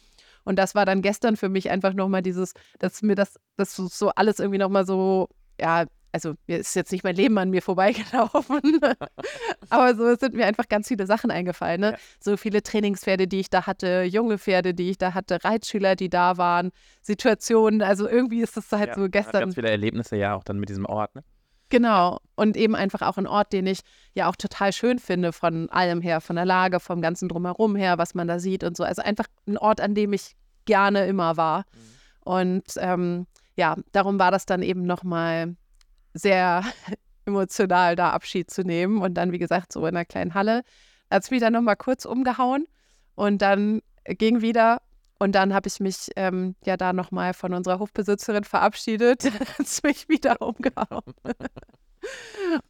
Und 0.44 0.58
das 0.58 0.76
war 0.76 0.86
dann 0.86 1.02
gestern 1.02 1.38
für 1.38 1.50
mich 1.50 1.70
einfach 1.70 1.94
nochmal 1.94 2.22
dieses, 2.22 2.54
dass 2.80 3.02
mir 3.02 3.16
das, 3.16 3.40
das 3.58 3.76
so 3.76 4.10
alles 4.10 4.40
irgendwie 4.40 4.60
nochmal 4.60 4.86
so, 4.86 5.28
ja, 5.60 5.86
also 6.16 6.36
mir 6.48 6.60
ist 6.60 6.74
jetzt 6.76 6.94
nicht 6.94 7.04
mein 7.04 7.16
Leben 7.16 7.38
an 7.38 7.50
mir 7.50 7.62
vorbeigelaufen, 7.62 8.80
aber 9.70 9.96
so 9.96 10.16
sind 10.16 10.34
mir 10.34 10.46
einfach 10.46 10.70
ganz 10.70 10.88
viele 10.88 11.06
Sachen 11.08 11.30
eingefallen. 11.30 11.82
Ne? 11.82 11.92
Ja. 11.92 11.98
So 12.22 12.38
viele 12.38 12.64
Trainingspferde, 12.64 13.28
die 13.28 13.42
ich 13.42 13.50
da 13.50 13.68
hatte, 13.68 14.04
junge 14.04 14.38
Pferde, 14.38 14.74
die 14.74 14.92
ich 14.92 14.98
da 14.98 15.14
hatte, 15.14 15.44
Reitschüler, 15.44 15.98
die 15.98 16.10
da 16.10 16.38
waren, 16.38 16.72
Situationen. 17.02 17.82
Also 17.82 18.08
irgendwie 18.08 18.42
ist 18.42 18.56
das 18.56 18.72
halt 18.72 18.90
ja, 18.90 18.96
so 18.96 19.10
gestern. 19.10 19.42
Ganz 19.42 19.56
viele 19.56 19.70
Erlebnisse 19.70 20.16
ja 20.16 20.36
auch 20.36 20.46
dann 20.46 20.58
mit 20.58 20.70
diesem 20.70 20.86
Ort. 20.86 21.14
Ne? 21.16 21.24
Genau. 21.70 22.20
Und 22.36 22.58
eben 22.58 22.76
einfach 22.76 23.02
auch 23.02 23.18
ein 23.18 23.28
Ort, 23.28 23.54
den 23.54 23.66
ich 23.68 23.80
ja 24.14 24.30
auch 24.30 24.36
total 24.36 24.72
schön 24.72 25.00
finde, 25.00 25.32
von 25.34 25.70
allem 25.70 26.02
her, 26.02 26.22
von 26.22 26.36
der 26.36 26.46
Lage, 26.46 26.80
vom 26.80 27.02
ganzen 27.02 27.30
Drumherum 27.30 27.76
her, 27.76 27.98
was 27.98 28.14
man 28.14 28.28
da 28.28 28.40
sieht 28.40 28.64
und 28.64 28.78
so. 28.78 28.84
Also 28.84 29.02
einfach 29.02 29.26
ein 29.48 29.58
Ort, 29.58 29.82
an 29.82 29.96
dem 29.96 30.14
ich 30.14 30.36
gerne 30.66 31.08
immer 31.08 31.38
war. 31.38 31.60
Mhm. 31.60 32.32
Und 32.32 32.64
ähm, 32.78 33.28
ja, 33.56 33.76
darum 33.92 34.20
war 34.20 34.32
das 34.32 34.46
dann 34.46 34.62
eben 34.62 34.84
nochmal 34.84 35.56
sehr 36.14 36.64
emotional, 37.26 37.96
da 37.96 38.12
Abschied 38.12 38.52
zu 38.52 38.64
nehmen. 38.64 39.02
Und 39.02 39.16
dann, 39.16 39.32
wie 39.32 39.40
gesagt, 39.40 39.72
so 39.72 39.82
in 39.82 39.96
einer 39.96 40.06
kleinen 40.06 40.34
Halle 40.34 40.64
hat 41.10 41.24
es 41.24 41.32
mich 41.32 41.40
dann 41.40 41.54
nochmal 41.54 41.78
kurz 41.78 42.06
umgehauen 42.06 42.68
und 43.16 43.42
dann 43.42 43.82
ging 44.06 44.42
wieder. 44.42 44.82
Und 45.18 45.34
dann 45.34 45.54
habe 45.54 45.68
ich 45.68 45.80
mich 45.80 46.10
ähm, 46.18 46.56
ja 46.66 46.76
da 46.78 46.92
nochmal 46.94 47.34
von 47.34 47.54
unserer 47.54 47.80
Hofbesitzerin 47.80 48.44
verabschiedet, 48.44 49.24
hat 49.58 49.60
es 49.60 49.82
mich 49.84 50.10
wieder 50.10 50.42
umgehauen. 50.42 51.14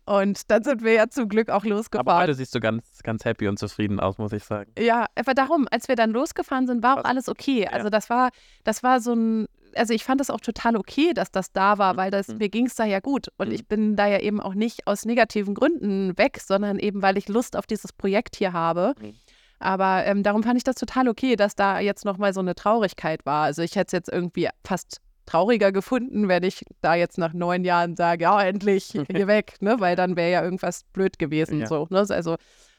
Und 0.06 0.50
dann 0.50 0.64
sind 0.64 0.82
wir 0.84 0.94
ja 0.94 1.10
zum 1.10 1.28
Glück 1.28 1.50
auch 1.50 1.64
Aber 1.66 1.70
losgefahren. 1.70 2.22
heute 2.24 2.34
siehst 2.36 2.56
du 2.56 2.60
ganz, 2.62 3.02
ganz 3.04 3.26
happy 3.26 3.48
und 3.48 3.60
zufrieden 3.60 4.00
aus, 4.00 4.18
muss 4.18 4.32
ich 4.32 4.44
sagen. 4.46 4.72
Ja, 4.80 5.08
aber 5.16 5.34
darum, 5.34 5.68
als 5.72 5.88
wir 5.90 5.96
dann 5.96 6.12
losgefahren 6.12 6.68
sind, 6.68 6.84
war 6.84 7.00
auch 7.00 7.04
alles 7.04 7.28
okay. 7.28 7.68
Also 7.68 7.90
das 7.90 8.10
war, 8.10 8.30
das 8.64 8.82
war 8.84 9.02
so 9.02 9.14
ein, 9.14 9.48
also 9.76 9.94
ich 9.94 10.06
fand 10.06 10.22
es 10.22 10.30
auch 10.30 10.40
total 10.40 10.78
okay, 10.78 11.14
dass 11.14 11.32
das 11.32 11.52
da 11.52 11.78
war, 11.80 11.98
weil 11.98 12.12
das, 12.12 12.30
Mhm. 12.30 12.38
mir 12.38 12.50
ging 12.50 12.66
es 12.68 12.76
da 12.76 12.86
ja 12.86 13.02
gut. 13.02 13.28
Und 13.38 13.50
Mhm. 13.50 13.56
ich 13.56 13.68
bin 13.68 13.96
da 13.98 14.08
ja 14.08 14.20
eben 14.20 14.40
auch 14.40 14.54
nicht 14.54 14.88
aus 14.88 15.04
negativen 15.04 15.54
Gründen 15.54 16.18
weg, 16.18 16.40
sondern 16.40 16.80
eben, 16.80 17.02
weil 17.02 17.18
ich 17.18 17.28
Lust 17.28 17.58
auf 17.58 17.66
dieses 17.68 17.92
Projekt 17.92 18.38
hier 18.38 18.54
habe. 18.54 18.94
Mhm. 19.02 19.16
Aber 19.60 20.06
ähm, 20.06 20.24
darum 20.24 20.44
fand 20.44 20.58
ich 20.58 20.64
das 20.64 20.76
total 20.76 21.08
okay, 21.08 21.36
dass 21.36 21.56
da 21.56 21.80
jetzt 21.80 22.06
nochmal 22.06 22.34
so 22.34 22.40
eine 22.40 22.56
Traurigkeit 22.56 23.26
war. 23.26 23.46
Also 23.46 23.62
ich 23.62 23.76
hätte 23.76 23.88
es 23.88 23.92
jetzt 23.94 24.10
irgendwie 24.10 24.50
fast 24.64 25.02
trauriger 25.26 25.72
gefunden, 25.72 26.28
wenn 26.28 26.44
ich 26.44 26.64
da 26.82 26.96
jetzt 26.96 27.18
nach 27.18 27.34
neun 27.34 27.64
Jahren 27.64 27.96
sage, 27.96 28.24
ja, 28.24 28.42
endlich 28.44 28.86
hier 29.12 29.28
weg, 29.28 29.56
ne? 29.62 29.80
Weil 29.80 29.96
dann 29.96 30.16
wäre 30.16 30.32
ja 30.32 30.44
irgendwas 30.44 30.84
blöd 30.94 31.18
gewesen. 31.18 31.62
Ja. 31.62 31.68
So, 31.68 31.88
ne? 31.90 32.06
Also, 32.10 32.36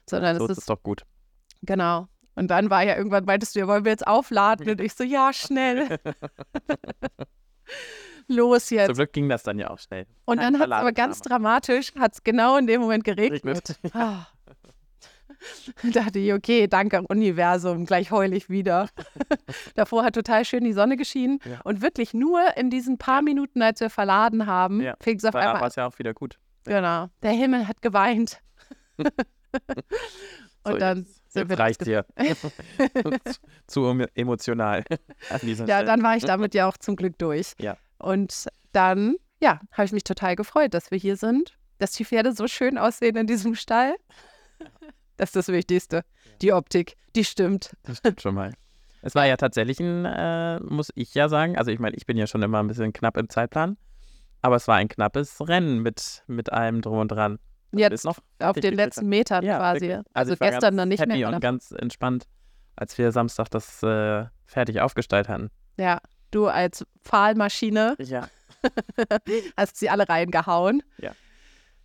sondern 0.08 0.38
So 0.38 0.44
es 0.44 0.52
ist 0.52 0.58
ist 0.58 0.70
doch 0.70 0.82
gut. 0.82 1.02
Genau. 1.62 2.06
Und 2.34 2.48
dann 2.48 2.70
war 2.70 2.84
ja 2.84 2.96
irgendwann, 2.96 3.24
meintest 3.24 3.56
du, 3.56 3.60
ja, 3.60 3.66
wollen 3.66 3.84
wir 3.84 3.92
jetzt 3.92 4.06
aufladen? 4.06 4.68
Und 4.68 4.80
ich 4.80 4.92
so, 4.92 5.04
ja, 5.04 5.32
schnell. 5.32 5.98
Los 8.28 8.66
Zum 8.66 8.78
jetzt. 8.78 8.94
Glück 8.94 9.12
ging 9.12 9.28
das 9.28 9.42
dann 9.42 9.58
ja 9.58 9.70
auch 9.70 9.78
schnell. 9.78 10.06
Und 10.24 10.38
kein 10.38 10.52
dann 10.52 10.60
hat 10.60 10.68
es 10.68 10.72
aber 10.72 10.92
ganz 10.92 11.20
dramatisch, 11.20 11.94
hat 11.94 12.14
es 12.14 12.24
genau 12.24 12.56
in 12.56 12.66
dem 12.66 12.80
Moment 12.80 13.04
geregnet. 13.04 13.44
Regnet. 13.44 13.78
Ah. 15.82 15.88
dachte 15.92 16.18
ich, 16.18 16.32
okay, 16.32 16.66
danke 16.66 17.02
Universum, 17.08 17.86
gleich 17.86 18.10
heul 18.10 18.32
ich 18.32 18.48
wieder. 18.50 18.88
Davor 19.74 20.04
hat 20.04 20.14
total 20.14 20.44
schön 20.44 20.64
die 20.64 20.72
Sonne 20.72 20.96
geschienen. 20.96 21.38
Ja. 21.44 21.60
Und 21.64 21.82
wirklich 21.82 22.14
nur 22.14 22.40
in 22.56 22.70
diesen 22.70 22.98
paar 22.98 23.22
Minuten, 23.22 23.62
als 23.62 23.80
wir 23.80 23.90
verladen 23.90 24.46
haben, 24.46 24.80
Ja. 24.80 24.94
fing 25.00 25.16
es 25.18 25.24
auf 25.24 25.32
Danach 25.32 25.46
war 25.46 25.54
einmal 25.54 25.68
es 25.68 25.76
ja 25.76 25.86
auch 25.86 25.98
wieder 25.98 26.14
gut. 26.14 26.38
Genau. 26.64 27.08
Der 27.22 27.30
Himmel 27.32 27.68
hat 27.68 27.82
geweint. 27.82 28.40
Und 28.98 30.72
So, 30.72 30.78
dann 30.78 30.98
jetzt, 30.98 31.32
sind 31.32 31.50
jetzt 31.50 31.58
reicht 31.60 31.86
dir. 31.86 32.04
zu 33.66 33.84
em- 33.86 34.06
emotional. 34.14 34.82
Ja, 35.30 35.38
Stelle. 35.38 35.84
dann 35.84 36.02
war 36.02 36.16
ich 36.16 36.24
damit 36.24 36.54
ja 36.54 36.66
auch 36.68 36.76
zum 36.76 36.96
Glück 36.96 37.18
durch. 37.18 37.52
Ja. 37.60 37.76
Und 37.98 38.46
dann, 38.72 39.14
ja, 39.40 39.60
habe 39.72 39.84
ich 39.84 39.92
mich 39.92 40.02
total 40.04 40.34
gefreut, 40.34 40.74
dass 40.74 40.90
wir 40.90 40.98
hier 40.98 41.16
sind, 41.16 41.56
dass 41.78 41.92
die 41.92 42.04
Pferde 42.04 42.32
so 42.32 42.48
schön 42.48 42.78
aussehen 42.78 43.16
in 43.16 43.26
diesem 43.26 43.54
Stall. 43.54 43.94
Das 45.16 45.30
ist 45.30 45.36
das 45.36 45.48
Wichtigste. 45.48 46.02
Die 46.42 46.52
Optik, 46.52 46.96
die 47.14 47.24
stimmt. 47.24 47.76
Das 47.84 47.98
stimmt 47.98 48.20
schon 48.20 48.34
mal. 48.34 48.52
Es 49.02 49.14
war 49.14 49.26
ja 49.26 49.36
tatsächlich 49.36 49.78
ein, 49.80 50.04
äh, 50.04 50.58
muss 50.60 50.90
ich 50.94 51.14
ja 51.14 51.28
sagen, 51.28 51.56
also 51.56 51.70
ich 51.70 51.78
meine, 51.78 51.96
ich 51.96 52.06
bin 52.06 52.16
ja 52.16 52.26
schon 52.26 52.42
immer 52.42 52.58
ein 52.60 52.66
bisschen 52.66 52.92
knapp 52.92 53.16
im 53.16 53.28
Zeitplan, 53.28 53.76
aber 54.42 54.56
es 54.56 54.66
war 54.68 54.76
ein 54.76 54.88
knappes 54.88 55.46
Rennen 55.46 55.80
mit, 55.80 56.24
mit 56.26 56.52
allem 56.52 56.82
drum 56.82 56.98
und 56.98 57.08
dran. 57.08 57.38
Jetzt 57.72 57.92
Ist 57.92 58.04
noch 58.04 58.18
auf 58.40 58.56
den 58.56 58.74
letzten 58.74 59.06
Metern 59.06 59.44
Ja, 59.44 59.58
quasi. 59.58 59.98
Also, 60.14 60.38
war 60.40 60.50
gestern 60.50 60.76
dann 60.76 60.88
nicht 60.88 61.00
happy 61.00 61.12
mehr. 61.18 61.28
und 61.28 61.34
oder? 61.34 61.40
ganz 61.40 61.72
entspannt, 61.72 62.24
als 62.74 62.96
wir 62.96 63.12
Samstag 63.12 63.48
das 63.50 63.82
äh, 63.82 64.24
fertig 64.46 64.80
aufgestellt 64.80 65.28
hatten. 65.28 65.50
Ja, 65.78 66.00
du 66.30 66.46
als 66.46 66.84
Pfahlmaschine 67.04 67.96
Ja. 68.00 68.28
hast 69.56 69.76
sie 69.76 69.90
alle 69.90 70.08
reingehauen. 70.08 70.82
Ja. 70.98 71.12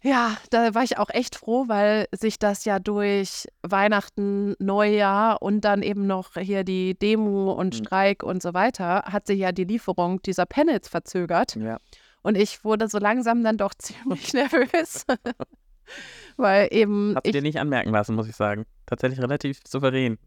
Ja, 0.03 0.35
da 0.49 0.73
war 0.73 0.83
ich 0.83 0.97
auch 0.97 1.09
echt 1.11 1.35
froh, 1.35 1.65
weil 1.67 2.07
sich 2.11 2.39
das 2.39 2.65
ja 2.65 2.79
durch 2.79 3.47
Weihnachten, 3.61 4.55
Neujahr 4.59 5.41
und 5.41 5.61
dann 5.61 5.83
eben 5.83 6.07
noch 6.07 6.33
hier 6.33 6.63
die 6.63 6.97
Demo 6.97 7.51
und 7.51 7.75
Mhm. 7.79 7.85
Streik 7.85 8.23
und 8.23 8.41
so 8.41 8.53
weiter, 8.55 9.03
hat 9.05 9.27
sich 9.27 9.37
ja 9.39 9.51
die 9.51 9.63
Lieferung 9.65 10.21
dieser 10.23 10.45
Panels 10.47 10.87
verzögert. 10.87 11.55
ja. 11.55 11.77
Und 12.23 12.37
ich 12.37 12.63
wurde 12.63 12.87
so 12.87 12.99
langsam 12.99 13.43
dann 13.43 13.57
doch 13.57 13.73
ziemlich 13.77 14.33
nervös. 14.33 15.05
weil 16.37 16.67
eben 16.71 17.15
Hat 17.15 17.23
sie 17.25 17.29
ich, 17.29 17.35
dir 17.35 17.41
nicht 17.41 17.59
anmerken 17.59 17.91
lassen, 17.91 18.15
muss 18.15 18.27
ich 18.27 18.35
sagen. 18.35 18.65
Tatsächlich 18.85 19.19
relativ 19.21 19.59
souverän. 19.67 20.17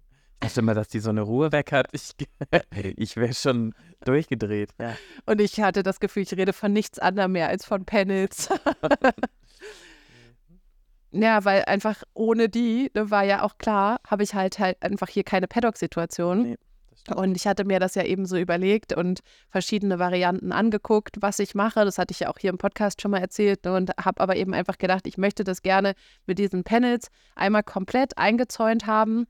Ich 0.42 0.48
dachte 0.48 0.60
immer, 0.60 0.74
dass 0.74 0.88
die 0.88 0.98
so 0.98 1.10
eine 1.10 1.22
Ruhe 1.22 1.52
weg 1.52 1.70
hat. 1.72 1.86
Ich, 1.92 2.10
ich 2.96 3.16
wäre 3.16 3.32
schon 3.32 3.74
durchgedreht. 4.04 4.70
Ja. 4.80 4.96
und 5.26 5.40
ich 5.40 5.60
hatte 5.60 5.82
das 5.82 6.00
Gefühl, 6.00 6.24
ich 6.24 6.32
rede 6.36 6.52
von 6.52 6.72
nichts 6.72 6.98
anderem 6.98 7.32
mehr 7.32 7.48
als 7.48 7.64
von 7.64 7.84
Panels. 7.84 8.48
Ja, 11.14 11.44
weil 11.44 11.64
einfach 11.66 12.02
ohne 12.14 12.48
die, 12.48 12.90
ne, 12.94 13.10
war 13.10 13.22
ja 13.22 13.42
auch 13.42 13.56
klar, 13.58 14.00
habe 14.06 14.24
ich 14.24 14.34
halt 14.34 14.58
halt 14.58 14.82
einfach 14.82 15.08
hier 15.08 15.22
keine 15.22 15.46
Paddock-Situation. 15.46 16.42
Nee. 16.42 16.56
Und 17.14 17.36
ich 17.36 17.46
hatte 17.46 17.64
mir 17.64 17.78
das 17.78 17.94
ja 17.94 18.02
eben 18.02 18.24
so 18.26 18.36
überlegt 18.36 18.96
und 18.96 19.20
verschiedene 19.50 19.98
Varianten 19.98 20.52
angeguckt, 20.52 21.16
was 21.20 21.38
ich 21.38 21.54
mache. 21.54 21.84
Das 21.84 21.98
hatte 21.98 22.12
ich 22.12 22.20
ja 22.20 22.30
auch 22.30 22.38
hier 22.38 22.50
im 22.50 22.58
Podcast 22.58 23.02
schon 23.02 23.10
mal 23.10 23.18
erzählt 23.20 23.64
ne, 23.64 23.74
und 23.74 23.90
habe 24.02 24.20
aber 24.20 24.36
eben 24.36 24.54
einfach 24.54 24.78
gedacht, 24.78 25.06
ich 25.06 25.18
möchte 25.18 25.44
das 25.44 25.62
gerne 25.62 25.94
mit 26.26 26.38
diesen 26.38 26.64
Panels 26.64 27.10
einmal 27.36 27.62
komplett 27.62 28.16
eingezäunt 28.18 28.86
haben, 28.86 29.26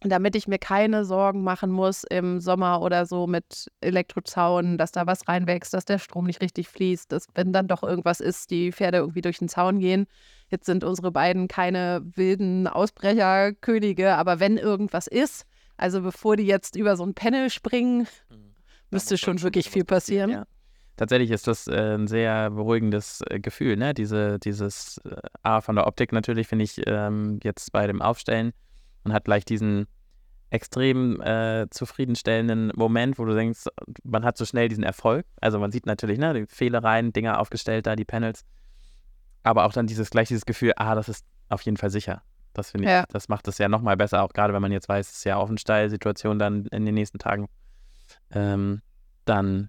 damit 0.00 0.36
ich 0.36 0.46
mir 0.46 0.58
keine 0.58 1.04
Sorgen 1.04 1.42
machen 1.42 1.70
muss 1.70 2.04
im 2.04 2.40
Sommer 2.40 2.80
oder 2.82 3.04
so 3.06 3.26
mit 3.26 3.68
Elektrozaun, 3.80 4.78
dass 4.78 4.92
da 4.92 5.06
was 5.06 5.26
reinwächst, 5.26 5.74
dass 5.74 5.84
der 5.84 5.98
Strom 5.98 6.26
nicht 6.26 6.40
richtig 6.40 6.68
fließt, 6.68 7.10
dass 7.10 7.26
wenn 7.34 7.52
dann 7.52 7.66
doch 7.66 7.82
irgendwas 7.82 8.20
ist, 8.20 8.50
die 8.50 8.72
Pferde 8.72 8.98
irgendwie 8.98 9.22
durch 9.22 9.38
den 9.38 9.48
Zaun 9.48 9.80
gehen. 9.80 10.06
Jetzt 10.50 10.66
sind 10.66 10.84
unsere 10.84 11.10
beiden 11.10 11.48
keine 11.48 12.02
wilden 12.14 12.68
Ausbrecherkönige, 12.68 14.14
aber 14.14 14.40
wenn 14.40 14.56
irgendwas 14.56 15.06
ist, 15.08 15.46
also 15.76 16.00
bevor 16.02 16.36
die 16.36 16.46
jetzt 16.46 16.76
über 16.76 16.96
so 16.96 17.04
ein 17.04 17.14
Panel 17.14 17.50
springen, 17.50 18.06
Da 18.28 18.36
müsste 18.90 19.18
schon 19.18 19.42
wirklich 19.42 19.68
viel 19.68 19.84
passieren. 19.84 20.30
Ja. 20.30 20.46
Tatsächlich 20.96 21.30
ist 21.30 21.46
das 21.46 21.68
äh, 21.68 21.94
ein 21.94 22.08
sehr 22.08 22.50
beruhigendes 22.50 23.22
äh, 23.30 23.38
Gefühl, 23.38 23.76
ne? 23.76 23.94
Diese, 23.94 24.38
dieses 24.40 24.98
äh, 25.04 25.16
A 25.42 25.60
von 25.60 25.76
der 25.76 25.86
Optik 25.86 26.12
natürlich, 26.12 26.48
finde 26.48 26.64
ich, 26.64 26.80
ähm, 26.86 27.38
jetzt 27.44 27.70
bei 27.70 27.86
dem 27.86 28.02
Aufstellen. 28.02 28.52
Man 29.08 29.14
hat 29.14 29.24
gleich 29.24 29.44
diesen 29.44 29.86
extrem 30.50 31.20
äh, 31.20 31.66
zufriedenstellenden 31.70 32.72
Moment, 32.74 33.18
wo 33.18 33.24
du 33.24 33.34
denkst, 33.34 33.64
man 34.04 34.24
hat 34.24 34.38
so 34.38 34.44
schnell 34.46 34.68
diesen 34.68 34.84
Erfolg. 34.84 35.26
Also 35.40 35.58
man 35.58 35.70
sieht 35.72 35.84
natürlich, 35.86 36.18
ne, 36.18 36.32
die 36.32 36.46
Fehlereien, 36.46 37.12
Dinger 37.12 37.38
aufgestellt, 37.40 37.86
da 37.86 37.96
die 37.96 38.04
Panels. 38.06 38.44
Aber 39.42 39.64
auch 39.66 39.72
dann 39.72 39.86
dieses 39.86 40.10
gleich 40.10 40.28
dieses 40.28 40.46
Gefühl, 40.46 40.72
ah, 40.76 40.94
das 40.94 41.08
ist 41.08 41.24
auf 41.48 41.62
jeden 41.62 41.76
Fall 41.76 41.90
sicher. 41.90 42.22
Das 42.54 42.70
finde 42.70 42.86
ich, 42.86 42.90
Ja. 42.90 43.04
das 43.10 43.28
macht 43.28 43.46
es 43.48 43.58
ja 43.58 43.68
nochmal 43.68 43.96
besser, 43.96 44.22
auch 44.22 44.32
gerade 44.32 44.52
wenn 44.54 44.62
man 44.62 44.72
jetzt 44.72 44.88
weiß, 44.88 45.08
es 45.10 45.16
ist 45.18 45.24
ja 45.24 45.38
Offenstall-Situation 45.38 46.38
dann 46.38 46.64
in 46.66 46.84
den 46.86 46.94
nächsten 46.94 47.18
Tagen. 47.18 47.48
Ähm, 48.30 48.80
dann 49.26 49.68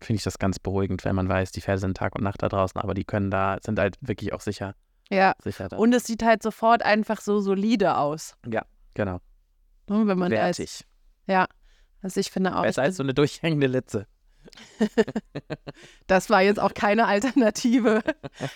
finde 0.00 0.18
ich 0.18 0.24
das 0.24 0.38
ganz 0.38 0.58
beruhigend, 0.58 1.04
wenn 1.04 1.14
man 1.14 1.28
weiß, 1.28 1.52
die 1.52 1.60
Pferde 1.60 1.80
sind 1.80 1.96
Tag 1.96 2.14
und 2.16 2.24
Nacht 2.24 2.42
da 2.42 2.48
draußen, 2.48 2.80
aber 2.80 2.94
die 2.94 3.04
können 3.04 3.30
da, 3.30 3.58
sind 3.64 3.78
halt 3.78 3.96
wirklich 4.00 4.32
auch 4.32 4.40
sicher, 4.40 4.74
Ja. 5.08 5.34
sicher 5.42 5.68
da. 5.68 5.76
Und 5.76 5.92
es 5.94 6.04
sieht 6.04 6.22
halt 6.24 6.42
sofort 6.42 6.82
einfach 6.82 7.20
so 7.20 7.40
solide 7.40 7.96
aus. 7.96 8.36
Genau. 8.96 9.20
ne, 9.88 10.06
Wenn 10.06 10.18
man. 10.18 10.32
Wertig. 10.32 10.84
Ja. 11.26 11.46
Also 12.02 12.20
ich 12.20 12.30
finde 12.30 12.56
auch, 12.56 12.62
Besser 12.62 12.82
als 12.82 12.96
so 12.96 13.02
eine 13.02 13.14
durchhängende 13.14 13.66
Litze. 13.66 14.06
das 16.06 16.30
war 16.30 16.42
jetzt 16.42 16.60
auch 16.60 16.74
keine 16.74 17.06
Alternative. 17.06 18.02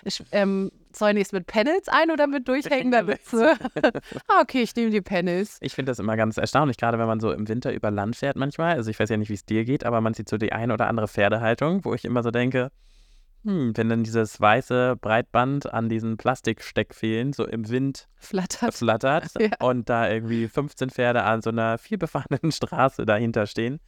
Ich, 0.04 0.22
ähm, 0.30 0.70
zäune 0.92 1.20
ich 1.20 1.26
es 1.26 1.32
mit 1.32 1.46
Panels 1.46 1.88
ein 1.88 2.10
oder 2.10 2.26
mit 2.26 2.46
durchhängender 2.46 3.06
Witze? 3.06 3.54
ah, 4.28 4.40
okay, 4.40 4.62
ich 4.62 4.74
nehme 4.76 4.90
die 4.90 5.00
Panels. 5.00 5.58
Ich 5.60 5.74
finde 5.74 5.90
das 5.90 5.98
immer 5.98 6.16
ganz 6.16 6.36
erstaunlich, 6.36 6.76
gerade 6.76 6.98
wenn 6.98 7.06
man 7.06 7.20
so 7.20 7.32
im 7.32 7.48
Winter 7.48 7.72
über 7.72 7.90
Land 7.90 8.16
fährt 8.16 8.36
manchmal. 8.36 8.76
Also 8.76 8.90
ich 8.90 9.00
weiß 9.00 9.08
ja 9.08 9.16
nicht, 9.16 9.30
wie 9.30 9.34
es 9.34 9.44
dir 9.44 9.64
geht, 9.64 9.84
aber 9.84 10.00
man 10.00 10.14
sieht 10.14 10.28
so 10.28 10.36
die 10.36 10.52
eine 10.52 10.72
oder 10.72 10.86
andere 10.86 11.08
Pferdehaltung, 11.08 11.84
wo 11.84 11.94
ich 11.94 12.04
immer 12.04 12.22
so 12.22 12.30
denke, 12.30 12.70
hm, 13.44 13.76
wenn 13.76 13.88
dann 13.88 14.02
dieses 14.04 14.40
weiße 14.40 14.96
Breitband 15.00 15.72
an 15.72 15.88
diesen 15.88 16.16
Plastiksteckfehlen 16.16 17.32
so 17.32 17.46
im 17.46 17.68
Wind 17.68 18.08
Flattert. 18.16 18.74
flattert 18.74 19.26
Ja. 19.40 19.50
und 19.60 19.88
da 19.88 20.08
irgendwie 20.10 20.48
15 20.48 20.90
Pferde 20.90 21.22
an 21.24 21.40
so 21.42 21.50
einer 21.50 21.78
vielbefahrenen 21.78 22.52
Straße 22.52 23.06
dahinter 23.06 23.46
stehen, 23.46 23.80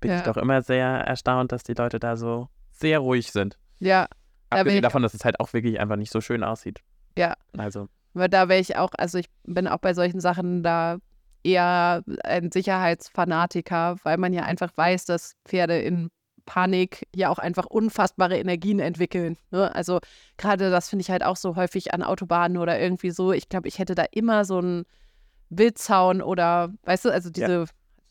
bin 0.00 0.10
Ja. 0.10 0.18
ich 0.18 0.22
doch 0.24 0.36
immer 0.36 0.62
sehr 0.62 0.86
erstaunt, 0.86 1.52
dass 1.52 1.62
die 1.62 1.74
Leute 1.74 1.98
da 1.98 2.16
so 2.16 2.48
sehr 2.70 2.98
ruhig 3.00 3.32
sind. 3.32 3.58
Ja, 3.78 4.06
Da 4.50 4.58
Abgesehen 4.58 4.78
ich- 4.78 4.82
davon, 4.82 5.02
dass 5.02 5.14
es 5.14 5.24
halt 5.24 5.40
auch 5.40 5.52
wirklich 5.52 5.78
einfach 5.80 5.96
nicht 5.96 6.12
so 6.12 6.20
schön 6.20 6.42
aussieht. 6.44 6.80
Ja. 7.16 7.34
Also, 7.56 7.88
aber 8.14 8.28
da 8.28 8.48
wäre 8.48 8.60
ich 8.60 8.76
auch, 8.76 8.90
also 8.98 9.18
ich 9.18 9.26
bin 9.44 9.66
auch 9.68 9.78
bei 9.78 9.94
solchen 9.94 10.20
Sachen 10.20 10.62
da 10.62 10.98
eher 11.44 12.02
ein 12.24 12.50
Sicherheitsfanatiker, 12.50 13.96
weil 14.02 14.16
man 14.18 14.32
ja 14.32 14.42
einfach 14.42 14.70
weiß, 14.76 15.04
dass 15.06 15.34
Pferde 15.46 15.78
in 15.80 16.10
Panik 16.48 17.06
ja 17.14 17.28
auch 17.28 17.38
einfach 17.38 17.66
unfassbare 17.66 18.38
Energien 18.38 18.80
entwickeln. 18.80 19.36
Ne? 19.50 19.74
Also 19.74 20.00
gerade 20.38 20.70
das 20.70 20.88
finde 20.88 21.02
ich 21.02 21.10
halt 21.10 21.22
auch 21.22 21.36
so 21.36 21.56
häufig 21.56 21.92
an 21.92 22.02
Autobahnen 22.02 22.56
oder 22.56 22.80
irgendwie 22.80 23.10
so. 23.10 23.32
Ich 23.32 23.50
glaube, 23.50 23.68
ich 23.68 23.78
hätte 23.78 23.94
da 23.94 24.04
immer 24.12 24.46
so 24.46 24.56
einen 24.58 24.84
Wildzaun 25.50 26.22
oder, 26.22 26.72
weißt 26.84 27.04
du, 27.04 27.10
also 27.12 27.30
diese, 27.30 27.66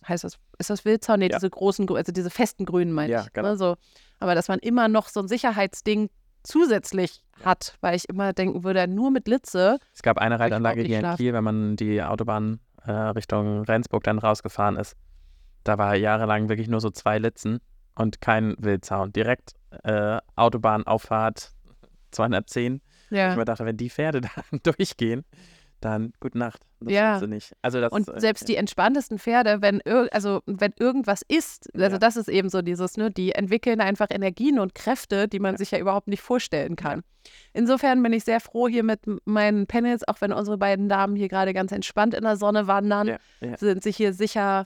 heißt 0.08 0.24
das, 0.24 0.38
ist 0.60 0.70
das 0.70 0.86
Wildzaun? 0.86 1.20
Nee, 1.20 1.30
Ja. 1.30 1.38
diese 1.38 1.50
großen, 1.50 1.90
also 1.96 2.12
diese 2.12 2.30
festen 2.30 2.66
Grünen 2.66 2.92
meine 2.92 3.12
Ja, 3.12 3.22
ich. 3.24 3.34
genau. 3.34 3.50
Ne? 3.50 3.58
So. 3.58 3.76
Aber 4.20 4.36
dass 4.36 4.48
man 4.48 4.60
immer 4.60 4.88
noch 4.88 5.10
so 5.10 5.20
ein 5.20 5.28
Sicherheitsding 5.28 6.10
zusätzlich 6.44 7.24
hat, 7.44 7.76
weil 7.82 7.96
ich 7.96 8.08
immer 8.08 8.34
denken 8.34 8.64
würde, 8.64 8.88
nur 8.88 9.12
mit 9.12 9.28
Litze. 9.28 9.80
Es 9.94 10.02
gab 10.02 10.18
eine 10.20 10.40
Reitanlage 10.40 10.82
hier 10.84 11.00
in. 11.00 11.16
Kiel, 11.16 11.34
wenn 11.34 11.44
man 11.44 11.76
die 11.76 12.02
Autobahn 12.02 12.60
äh, 12.86 12.92
Richtung 12.92 13.64
Rendsburg 13.64 14.04
dann 14.04 14.20
rausgefahren 14.20 14.78
ist. 14.78 14.96
Da 15.64 15.78
war 15.78 15.96
jahrelang 15.96 16.50
wirklich 16.50 16.70
nur 16.70 16.80
so 16.80 16.90
zwei 16.92 17.18
Litzen 17.20 17.60
und 17.98 18.22
kein 18.22 18.56
Wildzaun. 18.60 19.12
Direkt 19.14 19.54
äh, 19.84 20.20
Autobahnauffahrt 20.36 21.52
210. 22.12 22.82
Ja. 23.10 23.32
Ich 23.32 23.38
mir 23.38 23.46
dachte, 23.46 23.66
wenn 23.66 23.78
die 23.78 23.90
Pferde 23.90 24.22
da 24.22 24.30
durchgehen, 24.64 25.24
dann 25.80 26.12
gute 26.20 26.38
Nacht. 26.38 26.64
Das 26.80 26.92
Ja. 26.94 27.20
du 27.20 27.28
nicht. 27.28 27.54
Also 27.62 27.80
das, 27.80 27.92
Und 27.92 28.08
äh, 28.10 28.20
selbst 28.20 28.48
die 28.50 28.56
entspanntesten 28.56 29.20
Pferde, 29.20 29.62
wenn, 29.62 29.82
also, 30.12 30.42
wenn 30.48 30.74
irgendwas 30.80 31.22
ist, 31.28 31.70
also 31.76 31.94
Ja. 31.94 31.98
das 32.00 32.18
ist 32.18 32.30
eben 32.30 32.50
so 32.50 32.62
dieses, 32.64 32.98
ne, 32.98 33.12
die 33.12 33.34
entwickeln 33.34 33.80
einfach 33.80 34.08
Energien 34.10 34.58
und 34.60 34.74
Kräfte, 34.76 35.28
die 35.28 35.40
man 35.40 35.56
sich 35.58 35.72
ja 35.72 35.78
überhaupt 35.80 36.08
nicht 36.08 36.22
vorstellen 36.22 36.76
kann. 36.76 37.04
Insofern 37.54 38.02
bin 38.02 38.14
ich 38.14 38.24
sehr 38.24 38.40
froh 38.40 38.68
hier 38.68 38.84
mit 38.84 39.02
meinen 39.26 39.68
Panels, 39.68 40.08
auch 40.08 40.20
wenn 40.22 40.32
unsere 40.32 40.58
beiden 40.58 40.90
Damen 40.90 41.16
hier 41.16 41.28
gerade 41.30 41.54
ganz 41.54 41.72
entspannt 41.72 42.14
in 42.16 42.24
der 42.24 42.38
Sonne 42.38 42.68
wandern, 42.68 43.08
Ja, 43.08 43.18
ja. 43.42 43.58
sind 43.58 43.84
sich 43.84 43.98
hier 43.98 44.14
sicher 44.14 44.66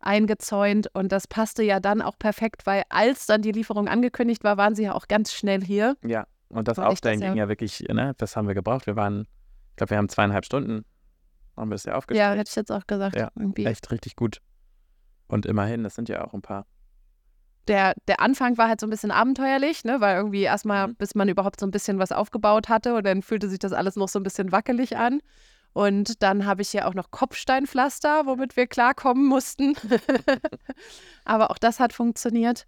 eingezäunt 0.00 0.88
und 0.94 1.12
das 1.12 1.26
passte 1.26 1.62
ja 1.62 1.80
dann 1.80 2.02
auch 2.02 2.18
perfekt, 2.18 2.66
weil 2.66 2.82
als 2.88 3.26
dann 3.26 3.42
die 3.42 3.52
Lieferung 3.52 3.88
angekündigt 3.88 4.44
war, 4.44 4.56
waren 4.56 4.74
sie 4.74 4.84
ja 4.84 4.94
auch 4.94 5.08
ganz 5.08 5.32
schnell 5.32 5.62
hier. 5.62 5.96
Ja, 6.04 6.26
und 6.48 6.68
das 6.68 6.78
Aufstellen 6.78 7.20
das 7.20 7.26
ja- 7.26 7.32
ging 7.32 7.38
ja 7.38 7.48
wirklich, 7.48 7.80
ne, 7.88 8.14
das 8.18 8.36
haben 8.36 8.46
wir 8.48 8.54
gebraucht. 8.54 8.86
Wir 8.86 8.96
waren, 8.96 9.22
ich 9.70 9.76
glaube, 9.76 9.90
wir 9.90 9.98
haben 9.98 10.08
zweieinhalb 10.08 10.44
Stunden, 10.44 10.84
haben 11.56 11.70
wir 11.70 11.74
es 11.74 11.84
ja 11.84 11.92
Ja, 11.92 11.98
aufgestellt. 11.98 12.38
hätte 12.38 12.48
ich 12.50 12.56
jetzt 12.56 12.72
auch 12.72 12.86
gesagt. 12.86 13.16
Ja, 13.16 13.30
irgendwie. 13.36 13.66
Echt 13.66 13.90
richtig 13.90 14.16
gut. 14.16 14.38
Und 15.26 15.44
immerhin, 15.46 15.82
das 15.82 15.94
sind 15.94 16.08
ja 16.08 16.24
auch 16.24 16.32
ein 16.34 16.42
paar. 16.42 16.66
der, 17.66 17.92
der 18.08 18.20
Anfang 18.20 18.56
war 18.56 18.66
halt 18.68 18.80
so 18.80 18.86
ein 18.86 18.90
bisschen 18.90 19.10
abenteuerlich, 19.10 19.84
ne? 19.84 20.00
weil 20.00 20.16
irgendwie 20.16 20.40
erstmal, 20.42 20.88
Mhm. 20.88 20.94
bis 20.94 21.14
man 21.14 21.28
überhaupt 21.28 21.60
so 21.60 21.66
ein 21.66 21.70
bisschen 21.70 21.98
was 21.98 22.12
aufgebaut 22.12 22.70
hatte 22.70 22.94
und 22.94 23.04
dann 23.04 23.20
fühlte 23.20 23.46
sich 23.50 23.58
das 23.58 23.74
alles 23.74 23.94
noch 23.94 24.08
so 24.08 24.18
ein 24.18 24.22
bisschen 24.22 24.52
wackelig 24.52 24.96
an. 24.96 25.20
Und 25.78 26.24
dann 26.24 26.44
habe 26.44 26.62
ich 26.62 26.72
ja 26.72 26.86
auch 26.86 26.94
noch 26.94 27.12
Kopfsteinpflaster, 27.12 28.26
womit 28.26 28.56
wir 28.56 28.66
klarkommen 28.66 29.24
mussten. 29.24 29.76
Aber 31.24 31.52
auch 31.52 31.58
das 31.58 31.78
hat 31.78 31.92
funktioniert. 31.92 32.66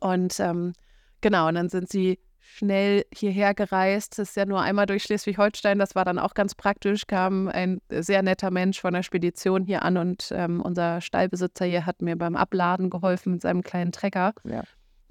Und 0.00 0.40
ähm, 0.40 0.72
genau, 1.20 1.48
und 1.48 1.56
dann 1.56 1.68
sind 1.68 1.90
sie 1.90 2.20
schnell 2.40 3.04
hierher 3.12 3.52
gereist. 3.52 4.18
Das 4.18 4.30
ist 4.30 4.36
ja 4.36 4.46
nur 4.46 4.62
einmal 4.62 4.86
durch 4.86 5.02
Schleswig-Holstein. 5.02 5.78
Das 5.78 5.94
war 5.94 6.06
dann 6.06 6.18
auch 6.18 6.32
ganz 6.32 6.54
praktisch. 6.54 7.06
Kam 7.06 7.48
ein 7.48 7.82
sehr 7.90 8.22
netter 8.22 8.50
Mensch 8.50 8.80
von 8.80 8.94
der 8.94 9.02
Spedition 9.02 9.66
hier 9.66 9.82
an 9.82 9.98
und 9.98 10.32
ähm, 10.32 10.62
unser 10.62 11.02
Stallbesitzer 11.02 11.66
hier 11.66 11.84
hat 11.84 12.00
mir 12.00 12.16
beim 12.16 12.36
Abladen 12.36 12.88
geholfen 12.88 13.32
mit 13.32 13.42
seinem 13.42 13.60
kleinen 13.60 13.92
Trecker. 13.92 14.32
Ja. 14.44 14.62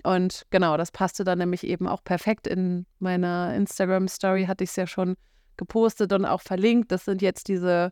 Und 0.02 0.48
genau, 0.50 0.76
das 0.76 0.92
passte 0.92 1.24
dann 1.24 1.38
nämlich 1.38 1.68
eben 1.68 1.88
auch 1.88 2.04
perfekt 2.04 2.48
in 2.48 2.88
meiner 2.98 3.54
Instagram-Story, 3.54 4.46
hatte 4.46 4.64
ich 4.64 4.72
es 4.72 4.76
ja 4.76 4.88
schon 4.88 5.18
gepostet 5.58 6.14
und 6.14 6.26
auch 6.26 6.42
verlinkt. 6.42 6.92
Das 6.92 7.06
sind 7.06 7.22
jetzt 7.22 7.48
diese 7.48 7.92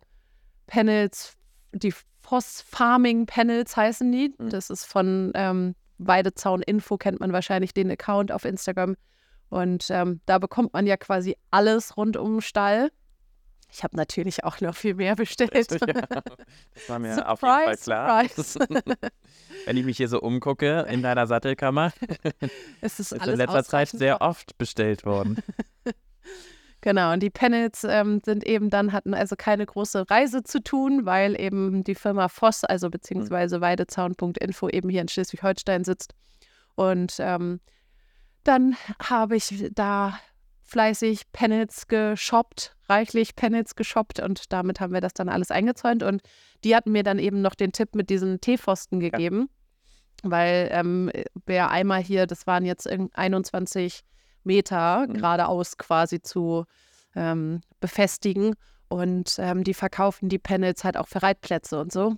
Panels, 0.68 1.34
die 1.72 1.94
Voss 2.22 2.62
Farming 2.62 3.26
Panels 3.26 3.76
heißen 3.76 4.12
die. 4.12 4.34
Mhm. 4.38 4.50
Das 4.50 4.70
ist 4.70 4.86
von 4.86 5.32
ähm, 5.36 5.76
Weidezaun 5.98 6.62
Info, 6.62 6.98
kennt 6.98 7.20
man 7.20 7.34
wahrscheinlich 7.34 7.74
den 7.74 7.92
Account 7.92 8.32
auf 8.32 8.46
Instagram. 8.46 8.96
Und 9.50 9.88
ähm, 9.90 10.22
da 10.26 10.38
bekommt 10.38 10.74
man 10.74 10.86
ja 10.86 10.96
quasi 10.96 11.36
alles 11.50 11.98
rund 11.98 12.18
um 12.18 12.36
den 12.36 12.42
Stall. 12.42 12.92
Ich 13.72 13.84
habe 13.84 13.96
natürlich 13.96 14.44
auch 14.44 14.62
noch 14.62 14.76
viel 14.76 14.96
mehr 14.96 15.16
bestellt. 15.16 15.54
ja, 15.54 15.78
das 15.78 16.90
war 16.90 17.00
mir 17.00 17.30
auf 17.30 17.42
jeden 17.42 17.54
Fall 17.54 17.78
Surprise, 17.78 17.84
klar. 17.84 18.30
surprise. 18.30 18.90
Wenn 19.66 19.78
ich 19.78 19.86
mich 19.86 19.98
hier 19.98 20.08
so 20.08 20.20
umgucke 20.22 20.88
in 20.90 21.04
deiner 21.04 21.28
Sattelkammer, 21.28 21.94
es 22.82 23.00
ist 23.00 23.12
ist 23.12 23.22
alles 23.22 23.34
in 23.34 23.38
letzter 23.38 23.64
Zeit 23.64 23.90
sehr 23.90 24.22
oft 24.22 24.58
bestellt 24.58 25.06
worden. 25.06 25.38
Genau, 26.82 27.12
und 27.12 27.22
die 27.22 27.30
Panels 27.30 27.84
ähm, 27.84 28.22
sind 28.24 28.46
eben 28.46 28.70
dann, 28.70 28.94
hatten 28.94 29.14
also 29.14 29.36
keine 29.36 29.66
große 29.66 30.10
Reise 30.10 30.44
zu 30.44 30.64
tun, 30.64 31.06
weil 31.06 31.40
eben 31.40 31.84
die 31.84 31.96
Firma 31.96 32.30
Voss, 32.30 32.64
also 32.64 32.90
beziehungsweise 32.90 33.60
Weidezaun.info 33.60 34.70
eben 34.70 34.88
hier 34.90 35.02
in 35.02 35.10
Schleswig-Holstein 35.10 35.84
sitzt. 35.84 36.14
Und 36.76 37.18
ähm, 37.20 37.60
dann 38.46 38.78
habe 39.04 39.36
ich 39.36 39.70
da 39.74 40.18
fleißig 40.64 41.32
Panels 41.34 41.88
geshoppt, 41.88 42.76
reichlich 42.88 43.36
Panels 43.36 43.76
geshoppt 43.76 44.20
und 44.22 44.54
damit 44.54 44.80
haben 44.80 44.94
wir 44.94 45.02
das 45.02 45.14
dann 45.14 45.28
alles 45.28 45.52
eingezäunt. 45.52 46.04
Und 46.04 46.22
die 46.64 46.76
hatten 46.76 46.92
mir 46.94 47.04
dann 47.04 47.20
eben 47.20 47.42
noch 47.42 47.56
den 47.56 47.74
Tipp 47.74 47.94
mit 47.96 48.10
diesen 48.10 48.40
T-Pfosten 48.40 49.02
gegeben, 49.02 49.50
weil 50.24 50.70
ähm, 50.72 51.12
der 51.48 51.72
Eimer 51.72 51.98
hier, 51.98 52.26
das 52.26 52.48
waren 52.48 52.64
jetzt 52.64 52.86
irgend- 52.86 53.14
21 53.18 54.04
Meter 54.44 55.06
Mhm. 55.08 55.14
geradeaus 55.14 55.78
quasi 55.78 56.22
zu 56.22 56.66
ähm, 57.16 57.62
befestigen. 57.80 58.56
Und 58.88 59.36
ähm, 59.40 59.64
die 59.64 59.74
verkaufen 59.74 60.30
die 60.30 60.40
Panels 60.40 60.84
halt 60.84 60.98
auch 60.98 61.08
für 61.08 61.22
Reitplätze 61.22 61.80
und 61.80 61.92
so. 61.92 62.16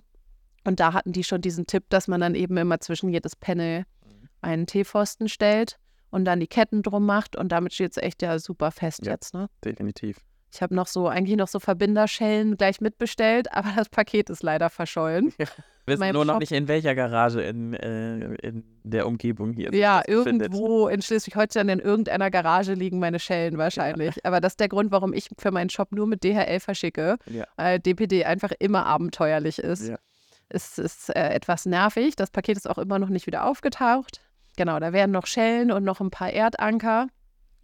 Und 0.64 0.80
da 0.80 0.92
hatten 0.92 1.12
die 1.12 1.24
schon 1.24 1.40
diesen 1.40 1.66
Tipp, 1.66 1.84
dass 1.88 2.08
man 2.08 2.20
dann 2.20 2.34
eben 2.34 2.56
immer 2.56 2.80
zwischen 2.80 3.10
jedes 3.10 3.36
Panel 3.36 3.80
Mhm. 4.04 4.28
einen 4.40 4.66
T-Pfosten 4.66 5.28
stellt 5.28 5.76
und 6.10 6.24
dann 6.24 6.40
die 6.40 6.46
Ketten 6.46 6.82
drum 6.82 7.04
macht. 7.06 7.36
Und 7.36 7.50
damit 7.52 7.74
steht 7.74 7.92
es 7.92 7.96
echt 7.96 8.22
ja 8.22 8.38
super 8.38 8.70
fest 8.70 9.04
Ja. 9.04 9.12
jetzt. 9.12 9.34
Ne? 9.34 9.48
Definitiv. 9.64 10.18
Ich 10.54 10.60
habe 10.62 10.74
noch 10.74 10.86
so, 10.86 11.08
eigentlich 11.08 11.36
noch 11.38 11.48
so 11.48 11.58
Verbinderschellen 11.60 12.56
gleich 12.58 12.80
mitbestellt, 12.80 13.50
aber 13.52 13.72
das 13.76 13.88
Paket 13.88 14.30
ist 14.30 14.42
leider 14.42 14.70
verschollen. 14.70 15.32
Wir 15.84 15.98
wissen 15.98 16.12
nur 16.12 16.24
noch 16.24 16.34
Shop. 16.34 16.40
nicht, 16.40 16.52
in 16.52 16.68
welcher 16.68 16.94
Garage 16.94 17.40
in, 17.42 17.74
äh, 17.74 18.34
in 18.36 18.62
der 18.84 19.06
Umgebung 19.06 19.52
hier 19.52 19.74
Ja, 19.74 20.02
irgendwo 20.06 20.86
in 20.88 21.02
Schleswig-Holstein 21.02 21.68
in 21.68 21.78
irgendeiner 21.80 22.30
Garage 22.30 22.74
liegen 22.74 22.98
meine 23.00 23.18
Schellen 23.18 23.58
wahrscheinlich. 23.58 24.24
Aber 24.24 24.40
das 24.40 24.52
ist 24.52 24.60
der 24.60 24.68
Grund, 24.68 24.92
warum 24.92 25.12
ich 25.12 25.28
für 25.38 25.50
meinen 25.50 25.70
Shop 25.70 25.90
nur 25.90 26.06
mit 26.06 26.22
DHL 26.22 26.60
verschicke, 26.60 27.16
Ja. 27.28 27.46
weil 27.56 27.80
DPD 27.80 28.24
einfach 28.24 28.52
immer 28.60 28.86
abenteuerlich 28.86 29.58
ist. 29.58 29.88
Ja. 29.88 29.96
Es 30.48 30.78
ist 30.78 31.08
äh, 31.16 31.30
etwas 31.30 31.66
nervig. 31.66 32.14
Das 32.14 32.30
Paket 32.30 32.56
ist 32.58 32.68
auch 32.70 32.78
immer 32.78 32.98
noch 32.98 33.08
nicht 33.08 33.26
wieder 33.26 33.44
aufgetaucht. 33.46 34.20
Genau, 34.56 34.78
da 34.78 34.92
wären 34.92 35.10
noch 35.10 35.26
Schellen 35.26 35.72
und 35.72 35.82
noch 35.82 36.00
ein 36.00 36.10
paar 36.10 36.30
Erdanker. 36.30 37.06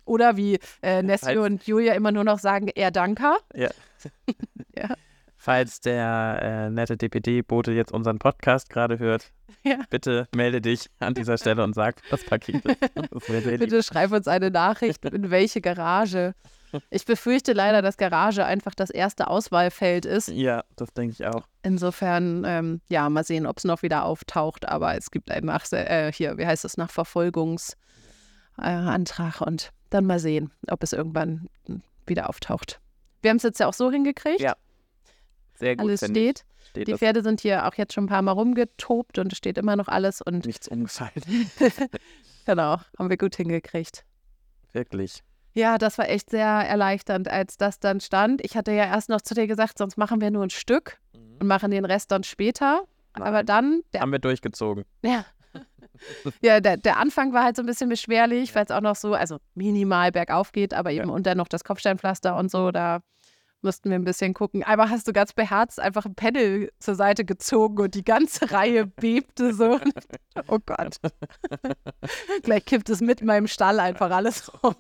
Oder 0.07 0.37
wie 0.39 0.59
äh, 0.83 1.03
Nessie 1.03 1.37
und 1.37 1.67
Julia 1.67 1.93
immer 1.93 2.13
nur 2.13 2.25
noch 2.25 2.39
sagen, 2.39 2.69
Erdanker. 2.69 3.37
Ja. 3.55 3.69
Ja. 4.77 4.95
Falls 5.49 5.81
der 5.81 6.41
äh, 6.43 6.69
nette 6.69 6.99
DPD-Bote 6.99 7.73
jetzt 7.73 7.91
unseren 7.91 8.19
Podcast 8.19 8.69
gerade 8.69 8.99
hört, 8.99 9.33
Ja. 9.65 9.79
bitte 9.89 10.29
melde 10.37 10.61
dich 10.61 10.91
an 10.99 11.15
dieser 11.15 11.39
Stelle 11.39 11.65
und 11.65 11.75
sag, 11.75 12.03
was 12.11 12.23
Paket 12.23 12.67
ist. 12.67 12.77
Das. 13.11 13.27
Bitte 13.27 13.83
schreib 13.83 14.13
uns 14.13 14.29
eine 14.29 14.51
Nachricht, 14.51 15.03
in 15.07 15.31
welche 15.31 15.63
Garage. 15.63 16.35
Ich 16.91 17.07
befürchte 17.07 17.55
leider, 17.55 17.81
dass 17.81 17.97
Garage 17.97 18.45
einfach 18.45 18.75
das 18.75 18.91
erste 18.91 19.29
Auswahlfeld 19.29 20.05
ist. 20.05 20.29
Ja, 20.29 20.65
das 20.77 20.93
denke 20.93 21.13
ich 21.13 21.27
auch. 21.27 21.49
Insofern, 21.63 22.45
ähm, 22.47 22.83
ja, 22.91 23.09
mal 23.09 23.25
sehen, 23.25 23.47
ob 23.47 23.57
es 23.57 23.65
noch 23.65 23.81
wieder 23.81 24.05
auftaucht. 24.05 24.69
Aber 24.69 24.99
es 24.99 25.11
gibt 25.11 25.31
einen 25.31 25.47
Nach 25.47 25.65
äh, 25.73 26.13
hier, 26.13 26.37
wie 26.37 26.45
heißt 26.45 26.65
das, 26.65 26.77
Nachverfolgungsantrag 26.77 29.41
äh, 29.41 29.45
und 29.45 29.71
dann 29.89 30.05
mal 30.05 30.19
sehen, 30.19 30.53
ob 30.69 30.83
es 30.83 30.93
irgendwann 30.93 31.49
hm, 31.65 31.81
wieder 32.07 32.29
auftaucht. 32.29 32.83
Wir 33.23 33.31
haben 33.31 33.39
es 33.39 33.45
jetzt 33.45 33.61
ja 33.61 33.67
auch 33.67 33.75
so 33.75 33.91
hingekriegt. 33.91 34.41
Ja, 34.41 34.55
Sehr 35.59 35.77
gut. 35.77 35.87
alles 35.87 36.05
steht. 36.05 36.45
steht 36.71 36.89
Die 36.89 36.95
Pferde 36.97 37.23
sind 37.23 37.41
hier 37.41 37.67
auch 37.67 37.75
jetzt 37.75 37.93
schon 37.93 38.05
ein 38.05 38.09
paar 38.09 38.23
Mal 38.23 38.33
rumgetobt 38.33 39.19
und 39.19 39.33
es 39.33 39.39
steht 39.39 39.59
immer 39.59 39.77
noch 39.77 39.89
alles. 39.89 40.21
Und 40.23 40.47
nichts 40.47 40.69
umgefallen. 40.69 41.13
genau, 42.47 42.79
haben 42.99 43.11
wir 43.11 43.17
gut 43.17 43.37
hingekriegt. 43.37 44.05
Wirklich. 44.73 45.23
Ja, 45.55 45.79
das 45.79 45.99
war 45.99 46.09
echt 46.09 46.31
sehr 46.31 46.47
erleichternd, 46.47 47.29
als 47.29 47.57
das 47.57 47.81
dann 47.81 48.01
stand. 48.01 48.45
Ich 48.45 48.57
hatte 48.57 48.71
ja 48.73 48.85
erst 48.85 49.09
noch 49.09 49.21
zu 49.21 49.35
dir 49.35 49.47
gesagt, 49.47 49.79
sonst 49.79 49.97
machen 49.97 50.21
wir 50.21 50.31
nur 50.31 50.45
ein 50.45 50.51
Stück 50.51 50.99
und 51.41 51.47
machen 51.47 51.71
den 51.71 51.85
Rest 51.85 52.13
dann 52.13 52.23
später. 52.23 52.83
Aber 53.15 53.31
Nein. 53.39 53.47
dann, 53.47 53.81
der 53.93 54.03
Haben 54.03 54.13
wir 54.13 54.19
durchgezogen. 54.21 54.85
Ja. 55.03 55.25
ja, 56.43 56.61
der, 56.61 56.77
der 56.77 56.99
Anfang 56.99 57.33
war 57.33 57.43
halt 57.43 57.57
so 57.57 57.63
ein 57.63 57.67
bisschen 57.67 57.89
beschwerlich, 57.89 58.55
weil 58.55 58.65
es 58.65 58.71
auch 58.71 58.83
noch 58.83 58.95
so, 58.95 59.15
also 59.15 59.39
minimal 59.55 60.13
bergauf 60.13 60.53
geht, 60.53 60.75
aber 60.75 60.93
eben 60.93 61.09
Ja. 61.11 61.19
dann 61.21 61.39
noch 61.39 61.49
das 61.49 61.65
Kopfsteinpflaster 61.65 62.37
und 62.37 62.51
so, 62.51 62.71
da 62.71 63.01
mussten 63.63 63.91
wir 63.91 63.97
ein 63.99 64.05
bisschen 64.05 64.35
gucken. 64.35 64.63
Einmal 64.63 64.91
hast 64.91 65.09
du 65.09 65.13
ganz 65.13 65.33
beherzt 65.33 65.81
einfach 65.81 66.05
ein 66.07 66.15
Panel 66.15 66.71
zur 66.79 66.95
Seite 66.95 67.25
gezogen 67.25 67.81
und 67.83 67.95
die 67.95 68.05
ganze 68.05 68.51
Reihe 68.53 68.87
bebte 68.87 69.53
so. 69.55 69.79
oh 70.49 70.59
Gott. 70.65 70.97
Gleich 72.43 72.65
kippt 72.65 72.89
es 72.91 73.01
mit 73.01 73.23
meinem 73.23 73.47
Stall 73.49 73.81
einfach 73.81 74.11
alles 74.11 74.51
rum. 74.63 74.75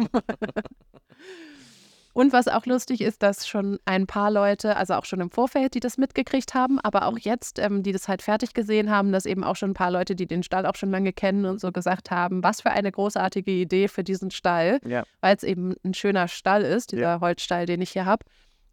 Und 2.14 2.33
was 2.33 2.49
auch 2.49 2.67
lustig 2.67 3.01
ist, 3.01 3.23
dass 3.23 3.47
schon 3.47 3.79
ein 3.85 4.09
paar 4.09 4.33
Leute, 4.33 4.77
also 4.77 4.95
auch 4.95 5.05
schon 5.05 5.21
im 5.21 5.31
Vorfeld, 5.31 5.75
die 5.75 5.81
das 5.81 5.99
mitgekriegt 5.99 6.53
haben, 6.53 6.81
aber 6.81 7.07
auch 7.07 7.17
jetzt, 7.17 7.61
ähm, 7.61 7.85
die 7.85 7.93
das 7.93 8.09
halt 8.09 8.23
fertig 8.23 8.55
gesehen 8.55 8.91
haben, 8.91 9.12
dass 9.12 9.25
eben 9.25 9.45
auch 9.45 9.55
schon 9.55 9.71
ein 9.71 9.75
paar 9.75 9.93
Leute, 9.93 10.17
die 10.17 10.27
den 10.27 10.43
Stall 10.43 10.67
auch 10.67 10.75
schon 10.75 10.91
lange 10.91 11.12
kennen 11.12 11.45
und 11.45 11.61
so 11.61 11.71
gesagt 11.71 12.11
haben, 12.11 12.43
was 12.43 12.61
für 12.62 12.71
eine 12.71 12.91
großartige 12.91 13.53
Idee 13.53 13.87
für 13.87 14.03
diesen 14.03 14.33
Stall, 14.33 14.81
Ja. 14.85 15.05
weil 15.21 15.37
es 15.37 15.45
eben 15.45 15.77
ein 15.85 15.95
schöner 15.95 16.27
Stall 16.27 16.62
ist, 16.62 16.91
dieser 16.91 17.03
Ja. 17.03 17.21
Holzstall, 17.21 17.67
den 17.67 17.81
ich 17.83 17.91
hier 17.91 18.05
habe. 18.05 18.25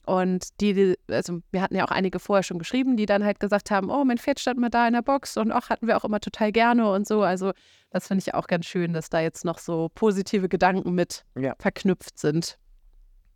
Und 0.05 0.59
die, 0.61 0.95
also 1.09 1.39
wir 1.51 1.61
hatten 1.61 1.75
ja 1.75 1.83
auch 1.85 1.91
einige 1.91 2.19
vorher 2.19 2.43
schon 2.43 2.59
geschrieben, 2.59 2.95
die 2.97 3.05
dann 3.05 3.23
halt 3.23 3.39
gesagt 3.39 3.71
haben, 3.71 3.89
oh, 3.89 4.03
mein 4.05 4.17
Pferd 4.17 4.39
stand 4.39 4.59
mal 4.59 4.69
da 4.69 4.87
in 4.87 4.93
der 4.93 5.01
Box 5.01 5.37
und 5.37 5.51
auch 5.51 5.69
hatten 5.69 5.87
wir 5.87 5.97
auch 5.97 6.05
immer 6.05 6.19
total 6.19 6.51
gerne 6.51 6.89
und 6.91 7.07
so. 7.07 7.21
Also 7.23 7.51
das 7.89 8.07
finde 8.07 8.23
ich 8.25 8.33
auch 8.33 8.47
ganz 8.47 8.65
schön, 8.65 8.93
dass 8.93 9.09
da 9.09 9.19
jetzt 9.19 9.45
noch 9.45 9.57
so 9.59 9.89
positive 9.95 10.47
Gedanken 10.49 10.93
mit 10.93 11.25
Ja. 11.37 11.55
verknüpft 11.59 12.19
sind. 12.19 12.57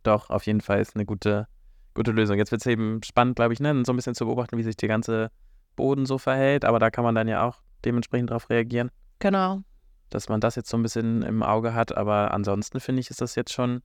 Doch, 0.02 0.30
auf 0.30 0.46
jeden 0.46 0.60
Fall 0.60 0.80
ist 0.80 0.94
eine 0.96 1.04
gute, 1.04 1.46
gute 1.94 2.12
Lösung. 2.12 2.38
Jetzt 2.38 2.52
wird 2.52 2.62
es 2.62 2.66
eben 2.66 3.02
spannend, 3.02 3.36
glaube 3.36 3.52
ich, 3.52 3.60
ne? 3.60 3.82
so 3.84 3.92
ein 3.92 3.96
bisschen 3.96 4.14
zu 4.14 4.24
beobachten, 4.26 4.56
wie 4.56 4.62
sich 4.62 4.76
der 4.76 4.88
ganze 4.88 5.30
Boden 5.76 6.06
so 6.06 6.18
verhält. 6.18 6.64
Aber 6.64 6.78
da 6.78 6.90
kann 6.90 7.04
man 7.04 7.14
dann 7.14 7.28
ja 7.28 7.46
auch 7.46 7.60
dementsprechend 7.84 8.30
darauf 8.30 8.48
reagieren, 8.50 8.90
Genau. 9.18 9.60
dass 10.10 10.28
man 10.28 10.40
das 10.40 10.54
jetzt 10.56 10.68
so 10.70 10.76
ein 10.76 10.82
bisschen 10.82 11.22
im 11.22 11.42
Auge 11.42 11.74
hat. 11.74 11.96
Aber 11.96 12.32
ansonsten 12.32 12.80
finde 12.80 13.00
ich, 13.00 13.10
ist 13.10 13.20
das 13.20 13.34
jetzt 13.34 13.52
schon 13.52 13.82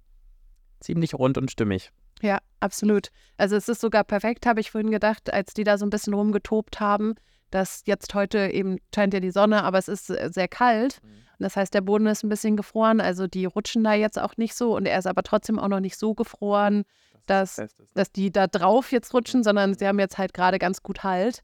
ziemlich 0.79 1.13
rund 1.13 1.37
und 1.37 1.49
stimmig. 1.51 1.91
Ja, 2.21 2.39
absolut. 2.59 3.09
Also 3.37 3.55
es 3.55 3.67
ist 3.67 3.81
sogar 3.81 4.03
perfekt, 4.03 4.45
habe 4.45 4.59
ich 4.59 4.71
vorhin 4.71 4.91
gedacht, 4.91 5.33
als 5.33 5.53
die 5.53 5.63
da 5.63 5.77
so 5.77 5.85
ein 5.85 5.89
bisschen 5.89 6.13
rumgetobt 6.13 6.79
haben, 6.79 7.15
dass 7.51 7.83
jetzt 7.85 8.13
heute 8.13 8.49
eben 8.51 8.77
scheint 8.93 9.13
ja 9.13 9.19
die 9.19 9.31
Sonne, 9.31 9.63
aber 9.63 9.77
es 9.77 9.87
ist 9.87 10.09
äh, 10.09 10.29
sehr 10.31 10.47
kalt. 10.47 10.99
Und 11.03 11.43
das 11.43 11.55
heißt, 11.57 11.73
der 11.73 11.81
Boden 11.81 12.07
ist 12.07 12.23
ein 12.23 12.29
bisschen 12.29 12.55
gefroren, 12.55 13.01
also 13.01 13.27
die 13.27 13.45
rutschen 13.45 13.83
da 13.83 13.93
jetzt 13.93 14.17
auch 14.17 14.37
nicht 14.37 14.55
so 14.55 14.75
und 14.75 14.85
er 14.85 14.97
ist 14.97 15.07
aber 15.07 15.23
trotzdem 15.23 15.59
auch 15.59 15.67
noch 15.67 15.81
nicht 15.81 15.97
so 15.97 16.13
gefroren, 16.13 16.85
dass, 17.25 17.55
Fest 17.55 17.79
ist. 17.79 17.89
dass 17.93 18.11
die 18.11 18.31
da 18.31 18.47
drauf 18.47 18.91
jetzt 18.91 19.13
rutschen, 19.13 19.43
sondern 19.43 19.73
sie 19.73 19.87
haben 19.87 19.99
jetzt 19.99 20.17
halt 20.17 20.33
gerade 20.33 20.59
ganz 20.59 20.81
gut 20.81 21.03
Halt. 21.03 21.41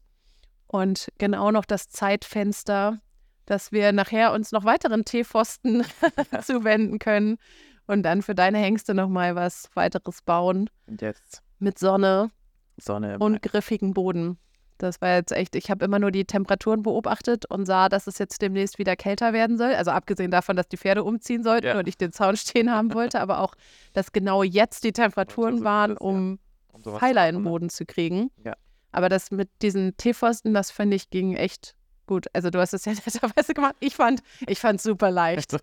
Und 0.66 1.08
genau 1.18 1.50
noch 1.50 1.66
das 1.66 1.90
Zeitfenster, 1.90 2.98
dass 3.44 3.72
wir 3.72 3.92
nachher 3.92 4.32
uns 4.32 4.52
noch 4.52 4.64
weiteren 4.64 5.04
Teepfosten 5.04 5.84
zuwenden 6.42 6.98
können 6.98 7.36
und 7.86 8.02
dann 8.02 8.22
für 8.22 8.34
deine 8.34 8.58
Hengste 8.58 8.94
nochmal 8.94 9.34
was 9.34 9.68
weiteres 9.74 10.22
bauen 10.22 10.68
Und 10.86 11.02
jetzt 11.02 11.42
mit 11.58 11.78
Sonne 11.78 12.30
Sonne. 12.78 13.18
und 13.18 13.42
griffigen 13.42 13.92
Boden. 13.94 14.38
Das 14.78 15.00
war 15.00 15.14
jetzt 15.14 15.30
echt, 15.30 15.54
ich 15.54 15.70
habe 15.70 15.84
immer 15.84 16.00
nur 16.00 16.10
die 16.10 16.24
Temperaturen 16.24 16.82
beobachtet 16.82 17.46
und 17.46 17.66
sah, 17.66 17.88
dass 17.88 18.08
es 18.08 18.18
jetzt 18.18 18.42
demnächst 18.42 18.78
wieder 18.78 18.96
kälter 18.96 19.32
werden 19.32 19.56
soll. 19.56 19.74
Also 19.74 19.92
abgesehen 19.92 20.32
davon, 20.32 20.56
dass 20.56 20.66
die 20.68 20.76
Pferde 20.76 21.04
umziehen 21.04 21.44
sollten 21.44 21.66
Ja. 21.68 21.78
und 21.78 21.86
ich 21.86 21.96
den 21.96 22.12
Zaun 22.12 22.36
stehen 22.36 22.70
haben 22.72 22.92
wollte, 22.94 23.20
aber 23.20 23.40
auch, 23.40 23.54
dass 23.92 24.10
genau 24.12 24.42
jetzt 24.42 24.82
die 24.82 24.92
Temperaturen 24.92 25.58
so 25.58 25.64
waren, 25.64 25.92
ist, 25.92 26.00
ja. 26.00 26.06
um 26.06 26.38
um 26.72 26.82
Pfeiler 26.98 27.28
in 27.28 27.36
den? 27.36 27.44
Boden 27.44 27.68
zu 27.70 27.84
kriegen. 27.86 28.30
Ja. 28.42 28.54
Aber 28.90 29.08
das 29.08 29.30
mit 29.30 29.50
diesen 29.60 29.96
Teepfosten, 29.98 30.52
das 30.52 30.70
finde 30.72 30.96
ich, 30.96 31.10
ging 31.10 31.36
echt 31.36 31.76
gut. 32.06 32.26
Also 32.32 32.50
du 32.50 32.58
hast 32.58 32.72
es 32.74 32.84
ja 32.84 32.92
netterweise 33.06 33.54
gemacht. 33.54 33.76
Ich 33.78 33.94
fand 33.94 34.20
ich 34.46 34.58
fand 34.58 34.80
super 34.80 35.10
leicht. 35.12 35.56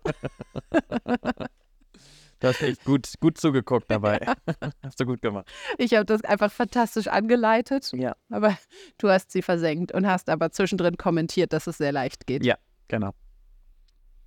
Du 2.40 2.48
hast 2.48 2.62
echt 2.62 2.84
gut, 2.84 3.12
gut 3.20 3.38
zugeguckt 3.38 3.90
dabei. 3.90 4.18
Hast 4.82 4.98
du 4.98 5.04
gut 5.04 5.20
gemacht. 5.20 5.46
Ich 5.78 5.92
habe 5.94 6.06
das 6.06 6.24
einfach 6.24 6.50
fantastisch 6.50 7.06
angeleitet, 7.06 7.92
Ja. 7.92 8.16
aber 8.30 8.56
du 8.98 9.08
hast 9.10 9.30
sie 9.30 9.42
versenkt 9.42 9.92
und 9.92 10.06
hast 10.06 10.30
aber 10.30 10.50
zwischendrin 10.50 10.96
kommentiert, 10.96 11.52
dass 11.52 11.66
es 11.66 11.76
sehr 11.78 11.92
leicht 11.92 12.26
geht. 12.26 12.44
Ja. 12.44 12.56
Genau. 12.88 13.10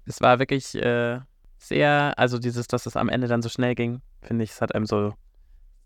Es 0.05 0.21
war 0.21 0.37
wirklich 0.39 0.75
äh, 0.75 1.19
sehr, 1.57 2.13
also 2.17 2.37
dieses, 2.37 2.67
dass 2.67 2.85
es 2.85 2.95
am 2.95 3.09
Ende 3.09 3.27
dann 3.27 3.41
so 3.41 3.49
schnell 3.49 3.73
ging, 3.73 4.01
finde 4.21 4.43
ich, 4.43 4.51
es 4.51 4.61
hat 4.61 4.75
einem 4.75 4.85
so 4.85 5.13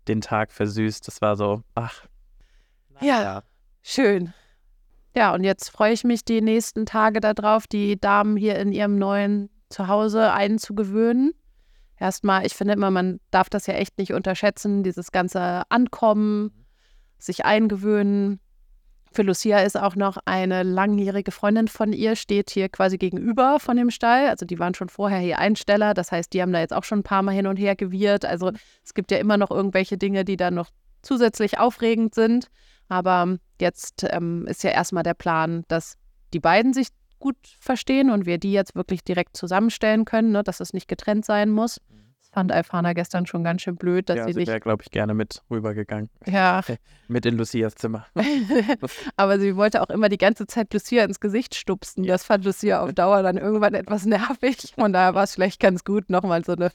den 0.06 0.20
Tag 0.20 0.52
versüßt. 0.52 1.06
Das 1.08 1.20
war 1.22 1.36
so, 1.36 1.62
ach. 1.74 2.04
Ja. 3.00 3.42
Schön. 3.82 4.32
Ja, 5.14 5.32
und 5.34 5.44
jetzt 5.44 5.70
freue 5.70 5.92
ich 5.94 6.04
mich 6.04 6.24
die 6.24 6.40
nächsten 6.42 6.84
Tage 6.84 7.20
darauf, 7.20 7.66
die 7.66 7.98
Damen 7.98 8.36
hier 8.36 8.56
in 8.58 8.72
ihrem 8.72 8.98
neuen 8.98 9.48
Zuhause 9.70 10.32
einzugewöhnen. 10.32 11.32
Erstmal, 12.00 12.46
ich 12.46 12.54
finde 12.54 12.74
immer, 12.74 12.90
man 12.90 13.20
darf 13.30 13.48
das 13.50 13.66
ja 13.66 13.74
echt 13.74 13.98
nicht 13.98 14.12
unterschätzen, 14.12 14.82
dieses 14.82 15.10
ganze 15.10 15.62
Ankommen, 15.68 16.52
sich 17.18 17.44
eingewöhnen. 17.44 18.40
Für 19.10 19.22
Lucia 19.22 19.60
ist 19.60 19.76
auch 19.76 19.96
noch 19.96 20.18
eine 20.26 20.62
langjährige 20.62 21.32
Freundin 21.32 21.66
von 21.66 21.92
ihr, 21.92 22.14
steht 22.14 22.50
hier 22.50 22.68
quasi 22.68 22.98
gegenüber 22.98 23.58
von 23.58 23.76
dem 23.76 23.90
Stall. 23.90 24.28
Also 24.28 24.46
die 24.46 24.58
waren 24.58 24.74
schon 24.74 24.88
vorher 24.88 25.18
hier 25.18 25.38
Einsteller, 25.38 25.94
das 25.94 26.12
heißt, 26.12 26.32
die 26.32 26.42
haben 26.42 26.52
da 26.52 26.60
jetzt 26.60 26.74
auch 26.74 26.84
schon 26.84 27.00
ein 27.00 27.04
paar 27.04 27.22
Mal 27.22 27.34
hin 27.34 27.46
und 27.46 27.56
her 27.56 27.74
gewirrt. 27.74 28.24
Also 28.24 28.52
es 28.84 28.94
gibt 28.94 29.10
ja 29.10 29.18
immer 29.18 29.36
noch 29.36 29.50
irgendwelche 29.50 29.98
Dinge, 29.98 30.24
die 30.24 30.36
dann 30.36 30.54
noch 30.54 30.70
zusätzlich 31.02 31.58
aufregend 31.58 32.14
sind. 32.14 32.48
Aber 32.88 33.38
jetzt 33.60 34.06
ähm, 34.10 34.46
ist 34.46 34.62
ja 34.62 34.70
erstmal 34.70 35.02
der 35.02 35.14
Plan, 35.14 35.64
dass 35.68 35.96
die 36.32 36.40
beiden 36.40 36.72
sich 36.72 36.88
gut 37.18 37.36
verstehen 37.60 38.10
und 38.10 38.26
wir 38.26 38.38
die 38.38 38.52
jetzt 38.52 38.74
wirklich 38.74 39.04
direkt 39.04 39.36
zusammenstellen 39.36 40.04
können, 40.04 40.32
ne, 40.32 40.42
dass 40.42 40.60
es 40.60 40.72
nicht 40.72 40.88
getrennt 40.88 41.24
sein 41.24 41.50
muss. 41.50 41.80
Das 42.20 42.30
fand 42.30 42.52
Alfana 42.52 42.92
gestern 42.92 43.26
schon 43.26 43.42
ganz 43.42 43.62
schön 43.62 43.76
blöd, 43.76 44.08
dass 44.08 44.18
ja, 44.18 44.26
sie 44.26 44.32
sie 44.32 44.38
nicht. 44.40 44.48
wäre, 44.48 44.60
glaube 44.60 44.82
ich, 44.82 44.90
gerne 44.90 45.14
mit 45.14 45.42
rübergegangen. 45.50 46.10
Ja, 46.26 46.62
Mit 47.08 47.24
in 47.24 47.38
Lucias 47.38 47.74
Zimmer. 47.74 48.06
aber 49.16 49.40
sie 49.40 49.56
wollte 49.56 49.80
auch 49.80 49.88
immer 49.88 50.10
die 50.10 50.18
ganze 50.18 50.46
Zeit 50.46 50.74
Lucia 50.74 51.04
ins 51.04 51.20
Gesicht 51.20 51.54
stupsen. 51.54 52.04
Das 52.04 52.24
fand 52.24 52.44
Lucia 52.44 52.82
auf 52.82 52.92
Dauer 52.92 53.22
dann 53.22 53.38
irgendwann 53.38 53.72
etwas 53.72 54.04
nervig. 54.04 54.74
Von 54.74 54.92
daher 54.92 55.14
war 55.14 55.24
es 55.24 55.34
vielleicht 55.34 55.58
ganz 55.58 55.84
gut, 55.84 56.10
nochmal 56.10 56.44
so 56.44 56.52
eine 56.52 56.70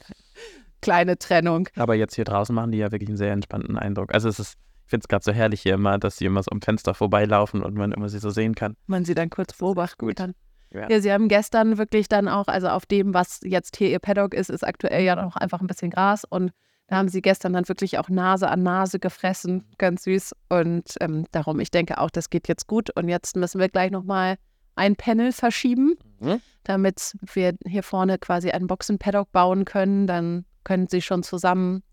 kleine 0.82 1.17
Trennung. 1.17 1.69
Aber 1.75 1.95
jetzt 1.95 2.15
hier 2.15 2.25
draußen 2.25 2.53
machen 2.53 2.71
die 2.71 2.79
ja 2.79 2.91
wirklich 2.91 3.10
einen 3.10 3.17
sehr 3.17 3.32
entspannten 3.32 3.77
Eindruck. 3.77 4.13
Also 4.13 4.29
es 4.29 4.39
ist, 4.39 4.58
ich 4.85 4.89
finde 4.89 5.03
es 5.03 5.07
gerade 5.07 5.23
so 5.23 5.31
herrlich 5.31 5.61
hier 5.61 5.73
immer, 5.75 5.97
dass 5.97 6.17
sie 6.17 6.25
immer 6.25 6.43
so 6.43 6.51
am 6.51 6.61
Fenster 6.61 6.93
vorbeilaufen 6.93 7.63
und 7.63 7.75
man 7.75 7.91
immer 7.91 8.09
sie 8.09 8.19
so 8.19 8.29
sehen 8.29 8.55
kann. 8.55 8.75
Man 8.87 9.05
sie 9.05 9.15
dann 9.15 9.29
kurz 9.29 9.57
beobachten 9.57 10.05
gut. 10.05 10.15
kann. 10.15 10.33
Ja. 10.71 10.89
Ja, 10.89 10.99
sie 11.01 11.11
haben 11.11 11.27
gestern 11.27 11.77
wirklich 11.77 12.07
dann 12.09 12.27
auch, 12.27 12.47
also 12.47 12.67
auf 12.69 12.85
dem, 12.85 13.13
was 13.13 13.39
jetzt 13.43 13.77
hier 13.77 13.89
ihr 13.89 13.99
Paddock 13.99 14.33
ist, 14.33 14.49
ist 14.49 14.63
aktuell 14.65 15.03
ja 15.03 15.15
noch 15.15 15.35
einfach 15.35 15.61
ein 15.61 15.67
bisschen 15.67 15.91
Gras 15.91 16.25
und 16.25 16.51
da 16.87 16.97
haben 16.97 17.07
sie 17.09 17.21
gestern 17.21 17.53
dann 17.53 17.67
wirklich 17.69 17.97
auch 17.97 18.09
Nase 18.09 18.49
an 18.49 18.63
Nase 18.63 18.99
gefressen, 18.99 19.63
ganz 19.77 20.03
süß 20.03 20.33
und 20.49 20.95
ähm, 20.99 21.25
darum, 21.31 21.59
ich 21.59 21.71
denke 21.71 21.97
auch, 21.99 22.09
das 22.09 22.29
geht 22.29 22.47
jetzt 22.47 22.67
gut 22.67 22.89
und 22.95 23.07
jetzt 23.07 23.35
müssen 23.35 23.59
wir 23.61 23.69
gleich 23.69 23.91
nochmal 23.91 24.35
ein 24.75 24.95
Panel 24.95 25.31
verschieben, 25.31 25.93
Mhm. 26.19 26.41
damit 26.63 27.15
wir 27.33 27.53
hier 27.67 27.83
vorne 27.83 28.17
quasi 28.17 28.49
einen 28.51 28.67
Boxen-Paddock 28.67 29.31
bauen 29.31 29.65
können, 29.65 30.07
dann 30.07 30.45
können 30.63 30.87
sie 30.87 31.01
schon 31.01 31.21
zusammen 31.21 31.83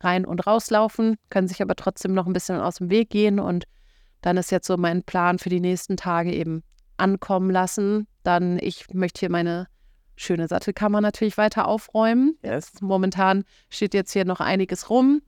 rein 0.00 0.24
und 0.24 0.46
rauslaufen, 0.46 1.16
können 1.28 1.48
sich 1.48 1.62
aber 1.62 1.76
trotzdem 1.76 2.14
noch 2.14 2.26
ein 2.26 2.32
bisschen 2.32 2.60
aus 2.60 2.76
dem 2.76 2.90
Weg 2.90 3.10
gehen 3.10 3.38
und 3.38 3.64
dann 4.22 4.36
ist 4.36 4.50
jetzt 4.50 4.66
so 4.66 4.76
mein 4.76 5.02
Plan 5.02 5.38
für 5.38 5.48
die 5.48 5.60
nächsten 5.60 5.96
Tage 5.96 6.32
eben 6.32 6.62
ankommen 6.96 7.50
lassen. 7.50 8.06
Dann, 8.22 8.58
ich 8.60 8.92
möchte 8.92 9.20
hier 9.20 9.30
meine 9.30 9.66
schöne 10.16 10.48
Sattelkammer 10.48 11.00
natürlich 11.00 11.38
weiter 11.38 11.66
aufräumen. 11.66 12.36
Yes. 12.42 12.80
Momentan 12.80 13.44
steht 13.70 13.94
jetzt 13.94 14.12
hier 14.12 14.26
noch 14.26 14.40
einiges 14.40 14.90
rum, 14.90 15.22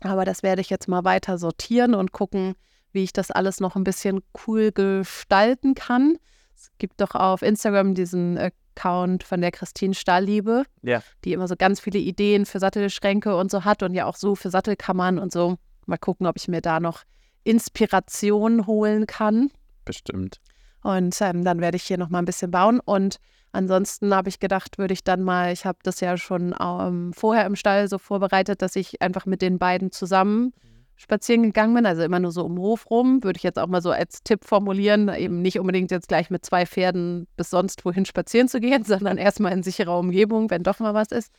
aber 0.00 0.24
das 0.24 0.42
werde 0.42 0.60
ich 0.60 0.70
jetzt 0.70 0.88
mal 0.88 1.04
weiter 1.04 1.38
sortieren 1.38 1.94
und 1.94 2.12
gucken, 2.12 2.54
wie 2.90 3.04
ich 3.04 3.12
das 3.12 3.30
alles 3.30 3.60
noch 3.60 3.76
ein 3.76 3.84
bisschen 3.84 4.20
cool 4.46 4.72
gestalten 4.72 5.74
kann. 5.74 6.18
Es 6.54 6.70
gibt 6.78 7.00
doch 7.00 7.14
auf 7.14 7.42
Instagram 7.42 7.94
diesen 7.94 8.36
Account 8.76 9.22
von 9.24 9.40
der 9.40 9.50
Christine 9.50 9.94
Stallliebe, 9.94 10.64
Ja. 10.82 11.02
die 11.24 11.32
immer 11.32 11.48
so 11.48 11.56
ganz 11.56 11.80
viele 11.80 11.98
Ideen 11.98 12.46
für 12.46 12.58
Sattelschränke 12.58 13.36
und 13.36 13.50
so 13.50 13.64
hat 13.64 13.82
und 13.82 13.94
ja 13.94 14.06
auch 14.06 14.16
so 14.16 14.34
für 14.34 14.50
Sattelkammern 14.50 15.18
und 15.18 15.32
so. 15.32 15.56
Mal 15.86 15.98
gucken, 15.98 16.26
ob 16.26 16.36
ich 16.36 16.48
mir 16.48 16.60
da 16.60 16.80
noch 16.80 17.02
Inspiration 17.44 18.66
holen 18.66 19.06
kann. 19.06 19.50
Bestimmt. 19.84 20.38
Und 20.82 21.16
ähm, 21.20 21.44
dann 21.44 21.60
werde 21.60 21.76
ich 21.76 21.84
hier 21.84 21.98
noch 21.98 22.08
mal 22.08 22.18
ein 22.18 22.24
bisschen 22.24 22.50
bauen. 22.50 22.80
Und 22.80 23.16
ansonsten 23.52 24.14
habe 24.14 24.28
ich 24.28 24.40
gedacht, 24.40 24.78
würde 24.78 24.94
ich 24.94 25.04
dann 25.04 25.22
mal, 25.22 25.52
ich 25.52 25.64
habe 25.64 25.78
das 25.82 26.00
ja 26.00 26.16
schon 26.16 26.54
ähm, 26.60 27.12
vorher 27.12 27.46
im 27.46 27.56
Stall 27.56 27.88
so 27.88 27.98
vorbereitet, 27.98 28.62
dass 28.62 28.76
ich 28.76 29.00
einfach 29.02 29.26
mit 29.26 29.42
den 29.42 29.58
beiden 29.58 29.92
zusammen 29.92 30.52
spazieren 30.96 31.42
gegangen 31.42 31.74
bin, 31.74 31.86
also 31.86 32.02
immer 32.02 32.20
nur 32.20 32.32
so 32.32 32.44
um 32.44 32.58
Hof 32.58 32.90
rum, 32.90 33.22
würde 33.22 33.36
ich 33.36 33.42
jetzt 33.42 33.58
auch 33.58 33.66
mal 33.66 33.82
so 33.82 33.90
als 33.90 34.22
Tipp 34.22 34.44
formulieren, 34.44 35.08
eben 35.08 35.42
nicht 35.42 35.58
unbedingt 35.58 35.90
jetzt 35.90 36.08
gleich 36.08 36.30
mit 36.30 36.44
zwei 36.46 36.66
Pferden 36.66 37.26
bis 37.36 37.50
sonst 37.50 37.84
wohin 37.84 38.04
spazieren 38.04 38.48
zu 38.48 38.60
gehen, 38.60 38.84
sondern 38.84 39.18
erstmal 39.18 39.52
in 39.52 39.62
sicherer 39.62 39.98
Umgebung, 39.98 40.50
wenn 40.50 40.62
doch 40.62 40.78
mal 40.78 40.94
was 40.94 41.08
ist. 41.10 41.32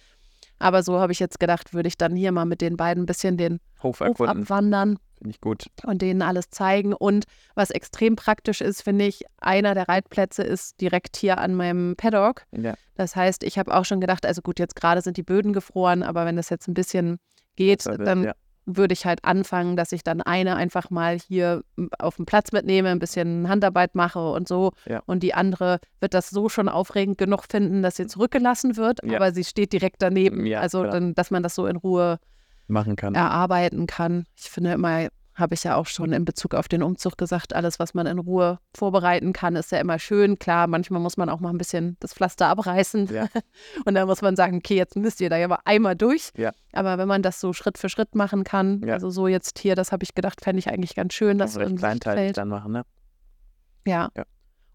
Aber 0.60 0.84
so 0.84 1.00
habe 1.00 1.12
ich 1.12 1.20
jetzt 1.20 1.40
gedacht, 1.40 1.74
würde 1.74 1.88
ich 1.88 1.98
dann 1.98 2.16
hier 2.16 2.32
mal 2.32 2.46
mit 2.46 2.62
den 2.62 2.78
beiden 2.78 3.04
ein 3.04 3.06
bisschen 3.06 3.38
den 3.38 3.60
Hof 3.82 4.00
Hof 4.00 4.22
abwandern 4.22 4.98
Finde 5.18 5.32
ich 5.32 5.42
gut. 5.42 5.66
und 5.84 6.02
denen 6.02 6.22
alles 6.22 6.50
zeigen. 6.50 6.94
Und 6.94 7.26
was 7.56 7.70
extrem 7.70 8.16
praktisch 8.16 8.62
ist, 8.62 8.82
finde 8.82 9.06
ich, 9.06 9.24
einer 9.38 9.74
der 9.74 9.90
Reitplätze 9.90 10.44
ist 10.44 10.80
direkt 10.80 11.18
hier 11.18 11.38
an 11.38 11.56
meinem 11.56 11.96
Paddock. 11.98 12.44
Ja. 12.52 12.76
Das 12.96 13.16
heißt, 13.16 13.44
ich 13.44 13.58
habe 13.58 13.76
auch 13.76 13.86
schon 13.86 14.00
gedacht, 14.00 14.26
also 14.26 14.42
gut, 14.42 14.60
jetzt 14.60 14.76
gerade 14.76 15.02
sind 15.02 15.18
die 15.18 15.24
Böden 15.24 15.54
gefroren, 15.54 16.04
aber 16.04 16.26
wenn 16.26 16.36
das 16.36 16.50
jetzt 16.50 16.68
ein 16.68 16.74
bisschen 16.74 17.20
geht, 17.56 17.86
dann 17.86 18.24
ja. 18.24 18.34
Würde 18.66 18.94
ich 18.94 19.06
halt 19.06 19.24
anfangen, 19.26 19.76
dass 19.76 19.92
ich 19.92 20.04
dann 20.04 20.22
eine 20.22 20.56
einfach 20.56 20.90
mal 20.90 21.18
hier 21.20 21.64
m, 21.78 21.90
auf 22.00 22.16
den 22.16 22.26
Platz 22.26 22.52
mitnehme, 22.52 22.90
ein 22.90 23.00
bisschen 23.00 23.50
Handarbeit 23.50 23.96
mache 23.96 24.32
und 24.32 24.48
so. 24.48 24.72
Ja. 24.86 25.02
Und 25.06 25.22
die 25.24 25.34
andere 25.34 25.80
wird 26.00 26.14
das 26.14 26.30
so 26.30 26.48
schon 26.50 26.70
aufregend 26.70 27.18
genug 27.18 27.44
finden, 27.50 27.82
dass 27.84 27.96
sie 27.98 28.08
zurückgelassen 28.08 28.78
wird, 28.78 29.00
Ja. 29.04 29.18
aber 29.18 29.32
sie 29.34 29.44
steht 29.44 29.74
direkt 29.74 30.02
daneben. 30.02 30.46
Ja, 30.46 30.62
also 30.62 30.84
dann, 30.84 31.14
dass 31.14 31.30
man 31.32 31.44
das 31.44 31.56
so 31.56 31.68
in 31.68 31.76
Ruhe 31.76 32.20
Machen 32.68 32.96
kann. 32.96 33.14
erarbeiten 33.16 33.88
kann. 33.88 34.26
Ich 34.38 34.50
finde 34.50 34.72
immer, 34.72 35.10
habe 35.36 35.56
ich 35.56 35.64
ja 35.64 35.76
auch 35.76 35.88
schon 35.88 36.14
in 36.14 36.26
Bezug 36.26 36.54
auf 36.54 36.68
den 36.68 36.84
Umzug 36.84 37.18
gesagt, 37.18 37.54
alles, 37.56 37.80
was 37.80 37.94
man 37.94 38.06
in 38.06 38.20
Ruhe 38.20 38.60
vorbereiten 38.76 39.34
kann, 39.34 39.56
ist 39.56 39.72
ja 39.72 39.80
immer 39.80 39.98
schön. 39.98 40.38
Klar, 40.38 40.68
manchmal 40.68 41.02
muss 41.02 41.18
man 41.18 41.30
auch 41.30 41.40
mal 41.40 41.50
ein 41.50 41.58
bisschen 41.58 41.98
das 42.00 42.14
Pflaster 42.14 42.48
abreißen. 42.48 43.08
Ja. 43.12 43.28
Und 43.86 43.96
dann 43.96 44.08
muss 44.08 44.22
man 44.22 44.36
sagen, 44.36 44.58
okay, 44.58 44.76
jetzt 44.76 44.96
müsst 44.96 45.22
ihr 45.22 45.30
da 45.30 45.38
ja 45.38 45.48
mal 45.48 45.60
einmal 45.66 45.96
durch. 45.96 46.30
Ja. 46.38 46.52
Aber 46.72 46.98
wenn 46.98 47.08
man 47.08 47.24
das 47.24 47.40
so 47.40 47.52
Schritt 47.54 47.78
für 47.78 47.90
Schritt 47.90 48.14
machen 48.16 48.44
kann, 48.44 48.82
Ja. 48.86 48.94
also 48.94 49.10
so 49.10 49.28
jetzt 49.28 49.58
hier, 49.60 49.76
das 49.76 49.92
habe 49.92 50.04
ich 50.04 50.14
gedacht, 50.14 50.42
fände 50.44 50.60
ich 50.60 50.70
eigentlich 50.70 50.96
ganz 50.96 51.14
schön, 51.14 51.38
dass 51.38 51.52
Das 51.52 51.54
so 51.56 51.60
recht 51.62 51.72
ein 51.72 51.78
kleinteilig 51.78 52.34
dann 52.34 52.50
machen, 52.50 52.72
ne? 52.72 52.84
Ja. 53.86 54.10
Ja. 54.16 54.24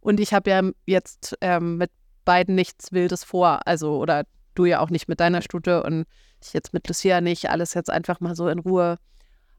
Und 0.00 0.20
ich 0.20 0.32
habe 0.32 0.50
ja 0.50 0.62
jetzt 0.86 1.36
ähm, 1.40 1.76
mit 1.76 1.90
beiden 2.24 2.54
nichts 2.54 2.92
Wildes 2.92 3.24
vor. 3.24 3.60
Also, 3.66 3.96
oder 3.98 4.24
du 4.54 4.64
ja 4.64 4.80
auch 4.80 4.90
nicht 4.90 5.08
mit 5.08 5.20
deiner 5.20 5.42
Stute 5.42 5.82
und 5.82 6.04
ich 6.42 6.52
jetzt 6.52 6.72
mit 6.72 6.86
Lucia 6.88 7.20
nicht. 7.20 7.50
Alles 7.50 7.74
jetzt 7.74 7.90
einfach 7.90 8.20
mal 8.20 8.34
so 8.34 8.48
in 8.48 8.58
Ruhe 8.58 8.98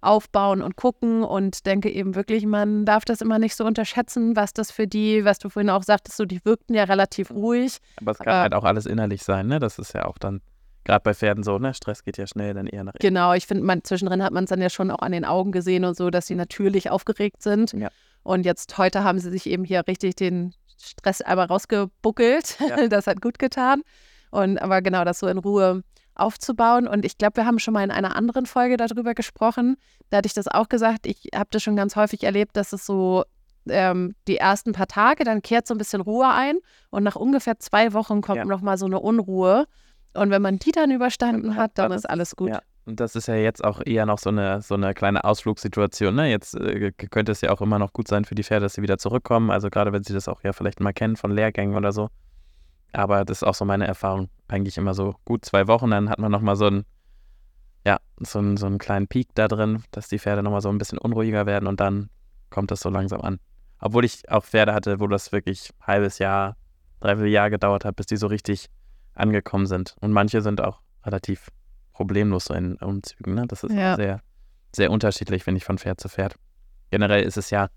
aufbauen 0.02 0.62
und 0.62 0.76
gucken 0.76 1.24
und 1.24 1.66
denke 1.66 1.90
eben 1.90 2.16
wirklich, 2.16 2.46
man 2.46 2.86
darf 2.86 3.06
das 3.06 3.22
immer 3.22 3.40
nicht 3.40 3.56
so 3.56 3.66
unterschätzen, 3.66 4.36
was 4.36 4.54
das 4.54 4.72
für 4.72 4.88
die, 4.88 5.26
was 5.26 5.40
du 5.40 5.50
vorhin 5.50 5.70
auch 5.70 5.84
sagtest, 5.84 6.18
so 6.18 6.26
die 6.26 6.44
wirkten 6.46 6.74
ja 6.74 6.86
relativ 6.86 7.32
ruhig. 7.32 7.78
Aber 7.98 8.12
es 8.12 8.18
kann 8.20 8.28
Aber- 8.30 8.42
halt 8.42 8.54
auch 8.54 8.64
alles 8.64 8.86
innerlich 8.86 9.24
sein, 9.24 9.48
ne? 9.48 9.60
Das 9.60 9.78
ist 9.80 9.94
ja 9.94 10.06
auch 10.06 10.18
dann, 10.18 10.42
gerade 10.86 11.02
bei 11.04 11.14
Pferden 11.14 11.44
so, 11.44 11.58
ne? 11.60 11.74
Stress 11.74 12.04
geht 12.04 12.18
ja 12.18 12.28
schnell 12.28 12.54
dann 12.54 12.68
eher 12.68 12.84
nach 12.84 12.94
innen. 12.94 13.00
Genau, 13.02 13.34
ich 13.34 13.46
finde, 13.46 13.64
man 13.64 13.84
zwischendrin 13.84 14.24
hat 14.24 14.32
man 14.32 14.46
es 14.46 14.50
dann 14.50 14.62
ja 14.62 14.70
schon 14.70 14.90
auch 14.92 15.00
an 15.00 15.12
den 15.12 15.26
Augen 15.26 15.52
gesehen 15.52 15.84
und 15.84 15.98
so, 15.98 16.10
dass 16.10 16.28
sie 16.28 16.36
natürlich 16.36 16.90
aufgeregt 16.90 17.42
sind. 17.44 17.74
Ja. 17.74 17.90
Und 18.24 18.46
jetzt 18.46 18.78
heute 18.78 19.04
haben 19.04 19.20
sie 19.20 19.30
sich 19.32 19.48
eben 19.48 19.64
hier 19.66 19.84
richtig 19.88 20.16
den 20.16 20.54
Stress 20.82 21.22
einmal 21.22 21.48
rausgebuckelt. 21.48 22.58
Ja. 22.60 22.78
Das 22.90 23.08
hat 23.08 23.22
gut 23.22 23.38
getan. 23.40 23.82
Und 24.32 24.58
aber 24.62 24.82
genau, 24.82 25.04
das 25.04 25.20
so 25.20 25.28
in 25.28 25.38
Ruhe 25.40 25.84
aufzubauen. 26.20 26.88
Und 26.88 27.06
ich 27.06 27.18
glaube, 27.18 27.38
wir 27.38 27.46
haben 27.46 27.60
schon 27.60 27.74
mal 27.74 27.84
in 27.84 27.92
einer 27.92 28.16
anderen 28.16 28.46
Folge 28.46 28.78
darüber 28.78 29.14
gesprochen. 29.14 29.78
Da 30.10 30.18
hatte 30.18 30.28
ich 30.28 30.34
das 30.34 30.48
auch 30.48 30.70
gesagt. 30.70 31.06
Ich 31.06 31.30
habe 31.34 31.50
das 31.52 31.64
schon 31.64 31.76
ganz 31.76 31.96
häufig 31.96 32.24
erlebt, 32.24 32.56
dass 32.58 32.74
es 32.74 32.86
so 32.86 33.24
ähm, 33.68 34.16
die 34.28 34.38
ersten 34.38 34.72
paar 34.74 34.88
Tage, 34.88 35.24
dann 35.24 35.42
kehrt 35.42 35.68
so 35.68 35.74
ein 35.74 35.78
bisschen 35.78 36.02
Ruhe 36.02 36.28
ein 36.30 36.58
und 36.90 37.04
nach 37.04 37.16
ungefähr 37.16 37.60
zwei 37.60 37.94
Wochen 37.94 38.22
kommt 38.22 38.38
Ja. 38.38 38.46
noch 38.46 38.62
mal 38.62 38.78
so 38.78 38.86
eine 38.86 39.00
Unruhe. 39.00 39.66
Und 40.16 40.32
wenn 40.32 40.42
man 40.42 40.58
die 40.58 40.72
dann 40.72 40.92
überstanden 40.92 41.56
hat, 41.56 41.72
dann 41.76 41.92
ist 41.92 42.10
alles 42.10 42.36
gut. 42.36 42.50
Ja. 42.50 42.62
Und 42.86 43.00
das 43.00 43.16
ist 43.16 43.28
ja 43.28 43.36
jetzt 43.36 43.64
auch 43.64 43.82
eher 43.86 44.08
noch 44.08 44.18
so 44.18 44.30
eine, 44.32 44.62
so 44.64 44.74
eine 44.74 44.96
kleine 44.96 45.24
Ausflugssituation. 45.24 46.16
Ne? 46.16 46.32
Jetzt 46.32 46.56
äh, 46.56 46.92
könnte 46.92 47.32
es 47.32 47.42
ja 47.42 47.52
auch 47.52 47.62
immer 47.62 47.78
noch 47.78 47.94
gut 47.94 48.08
sein 48.08 48.26
für 48.26 48.34
die 48.34 48.44
Pferde, 48.44 48.66
dass 48.66 48.74
sie 48.74 48.82
wieder 48.82 48.98
zurückkommen. 48.98 49.52
Also 49.52 49.70
gerade 49.70 49.94
wenn 49.94 50.04
sie 50.04 50.14
das 50.14 50.28
auch 50.28 50.44
ja 50.44 50.54
vielleicht 50.54 50.80
mal 50.80 50.94
kennen 50.94 51.16
von 51.16 51.30
Lehrgängen 51.32 51.76
oder 51.76 51.92
so. 51.92 52.10
Aber 52.92 53.26
das 53.26 53.38
ist 53.42 53.44
auch 53.44 53.54
so 53.56 53.66
meine 53.66 53.88
Erfahrung. 53.88 54.30
Eigentlich 54.48 54.78
immer 54.78 54.94
so 54.94 55.16
gut 55.26 55.46
zwei 55.46 55.68
Wochen, 55.68 55.92
dann 55.92 56.10
hat 56.10 56.20
man 56.20 56.32
nochmal 56.32 56.56
so 56.56 56.66
einen, 56.68 56.86
ja, 57.86 57.98
so 58.20 58.40
einen, 58.40 58.58
so 58.58 58.66
einen 58.66 58.78
kleinen 58.80 59.08
Peak 59.08 59.30
da 59.36 59.48
drin, 59.48 59.84
dass 59.92 60.08
die 60.08 60.20
Pferde 60.20 60.42
nochmal 60.44 60.62
so 60.62 60.70
ein 60.70 60.78
bisschen 60.78 60.98
unruhiger 60.98 61.46
werden 61.46 61.68
und 61.68 61.80
dann 61.80 62.10
kommt 62.50 62.72
das 62.72 62.80
so 62.82 62.90
langsam 62.90 63.22
an. 63.22 63.40
Obwohl 63.80 64.06
ich 64.06 64.30
auch 64.30 64.44
Pferde 64.44 64.74
hatte, 64.74 65.00
wo 65.00 65.08
das 65.08 65.32
wirklich 65.32 65.70
ein 65.80 65.88
halbes 65.88 66.20
Jahr, 66.20 66.58
dreiviertel 67.00 67.32
Jahr 67.32 67.50
gedauert 67.50 67.86
hat, 67.86 67.96
bis 67.96 68.08
die 68.08 68.18
so 68.18 68.28
richtig 68.28 68.68
angekommen 69.14 69.68
sind. 69.68 69.96
Und 70.02 70.12
manche 70.12 70.42
sind 70.42 70.60
auch 70.62 70.82
relativ 71.06 71.50
problemlos 71.94 72.46
so 72.46 72.54
in 72.54 72.76
Umzügen. 72.78 73.36
Ne? 73.36 73.46
Das 73.48 73.64
ist 73.64 73.74
Ja. 73.74 73.96
sehr, 73.96 74.22
sehr 74.76 74.92
unterschiedlich, 74.92 75.44
finde 75.44 75.60
ich, 75.60 75.66
von 75.66 75.78
Pferd 75.78 76.02
zu 76.02 76.10
Pferd. 76.10 76.36
Generell 76.92 77.24
ist 77.24 77.38
es 77.38 77.52
ja 77.52 77.70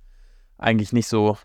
eigentlich 0.58 0.92
nicht 0.92 1.06
so, 1.06 1.36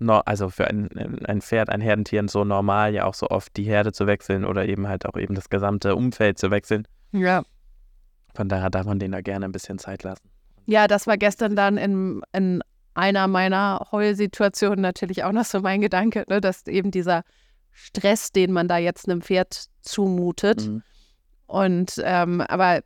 no, 0.00 0.20
also 0.24 0.48
für 0.48 0.66
ein, 0.66 0.88
ein 1.24 1.40
Pferd, 1.40 1.70
ein 1.70 1.80
Herdentier 1.80 2.24
so 2.28 2.44
normal, 2.44 2.94
ja 2.94 3.04
auch 3.04 3.14
so 3.14 3.28
oft 3.28 3.56
die 3.56 3.64
Herde 3.64 3.92
zu 3.92 4.06
wechseln 4.06 4.44
oder 4.44 4.66
eben 4.66 4.88
halt 4.88 5.06
auch 5.06 5.16
eben 5.16 5.34
das 5.34 5.48
gesamte 5.48 5.94
Umfeld 5.94 6.38
zu 6.38 6.50
wechseln. 6.50 6.86
Ja. 7.12 7.42
Von 8.34 8.48
daher 8.48 8.70
darf 8.70 8.86
man 8.86 8.98
denen 8.98 9.12
da 9.12 9.20
gerne 9.20 9.44
ein 9.44 9.52
bisschen 9.52 9.78
Zeit 9.78 10.02
lassen. 10.02 10.28
Ja, 10.66 10.86
das 10.86 11.06
war 11.06 11.16
gestern 11.16 11.56
dann 11.56 11.76
in, 11.76 12.22
in 12.32 12.62
einer 12.94 13.28
meiner 13.28 13.86
Heulsituationen 13.92 14.80
natürlich 14.80 15.24
auch 15.24 15.32
noch 15.32 15.44
so 15.44 15.60
mein 15.60 15.80
Gedanke, 15.80 16.24
ne, 16.28 16.40
dass 16.40 16.66
eben 16.66 16.90
dieser 16.90 17.22
Stress, 17.70 18.32
den 18.32 18.52
man 18.52 18.68
da 18.68 18.78
jetzt 18.78 19.08
einem 19.08 19.22
Pferd 19.22 19.66
zumutet. 19.82 20.66
Mhm. 20.66 20.82
Und 21.46 22.00
ähm, 22.04 22.40
aber 22.42 22.80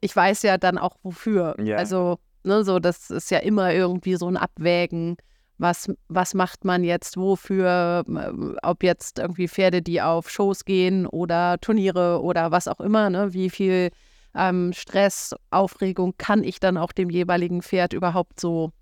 ich 0.00 0.14
weiß 0.14 0.42
ja 0.42 0.58
dann 0.58 0.78
auch 0.78 0.96
wofür. 1.02 1.56
Ja. 1.62 1.76
Also, 1.76 2.18
ne, 2.44 2.64
so, 2.64 2.78
das 2.78 3.10
ist 3.10 3.30
ja 3.30 3.38
immer 3.38 3.72
irgendwie 3.72 4.16
so 4.16 4.28
ein 4.28 4.36
Abwägen. 4.36 5.16
Was, 5.58 5.90
was 6.08 6.34
macht 6.34 6.64
man 6.64 6.84
jetzt 6.84 7.16
wofür? 7.16 8.04
Ob 8.62 8.82
jetzt 8.82 9.18
irgendwie 9.18 9.48
Pferde, 9.48 9.80
die 9.80 10.02
auf 10.02 10.28
Shows 10.28 10.64
gehen 10.64 11.06
oder 11.06 11.58
Turniere 11.60 12.20
oder 12.22 12.50
was 12.50 12.68
auch 12.68 12.80
immer, 12.80 13.08
ne? 13.08 13.32
Wie 13.32 13.48
viel 13.48 13.90
ähm, 14.34 14.72
Stress, 14.74 15.34
Aufregung 15.50 16.14
kann 16.18 16.44
ich 16.44 16.60
dann 16.60 16.76
auch 16.76 16.92
dem 16.92 17.08
jeweiligen 17.08 17.62
Pferd 17.62 17.94
überhaupt 17.94 18.38
so 18.38 18.72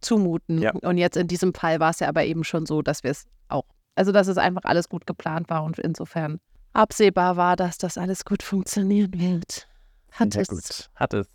zumuten? 0.00 0.60
Ja. 0.60 0.72
Und 0.82 0.98
jetzt 0.98 1.16
in 1.16 1.28
diesem 1.28 1.54
Fall 1.54 1.78
war 1.78 1.90
es 1.90 2.00
ja 2.00 2.08
aber 2.08 2.24
eben 2.24 2.42
schon 2.42 2.66
so, 2.66 2.82
dass 2.82 3.04
wir 3.04 3.12
es 3.12 3.26
auch, 3.48 3.64
also 3.94 4.10
dass 4.10 4.26
es 4.26 4.38
einfach 4.38 4.64
alles 4.64 4.88
gut 4.88 5.06
geplant 5.06 5.48
war 5.48 5.62
und 5.62 5.78
insofern 5.78 6.40
absehbar 6.72 7.36
war, 7.36 7.54
dass 7.54 7.78
das 7.78 7.96
alles 7.96 8.24
gut 8.24 8.42
funktionieren 8.42 9.12
wird. 9.14 9.68
Hat 10.12 10.32
Sehr 10.32 10.42
es. 10.42 10.48
gut. 10.48 10.90
Hat 10.96 11.14
es. 11.14 11.28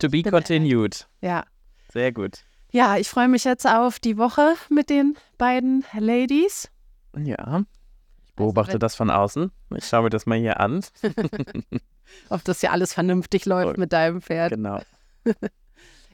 To 0.00 0.08
be 0.08 0.22
continued. 0.22 1.08
Ja. 1.22 1.44
Sehr 1.92 2.12
gut. 2.12 2.44
Ja, 2.74 2.96
ich 2.96 3.08
freue 3.08 3.28
mich 3.28 3.44
jetzt 3.44 3.66
auf 3.68 4.00
die 4.00 4.18
Woche 4.18 4.54
mit 4.68 4.90
den 4.90 5.16
beiden 5.38 5.84
Ladies. 5.96 6.68
Ja. 7.16 7.62
Ich 8.26 8.34
beobachte 8.34 8.72
wenn- 8.74 8.80
das 8.80 8.96
von 8.96 9.10
außen. 9.10 9.52
Ich 9.76 9.86
schaue 9.86 10.02
mir 10.02 10.10
das 10.10 10.26
mal 10.26 10.36
hier 10.38 10.58
an. 10.58 10.84
Ob 12.30 12.42
das 12.42 12.62
ja 12.62 12.70
alles 12.72 12.92
vernünftig 12.92 13.46
läuft 13.46 13.66
Voll. 13.68 13.74
mit 13.78 13.92
deinem 13.92 14.20
Pferd. 14.20 14.50
Genau. 14.52 14.80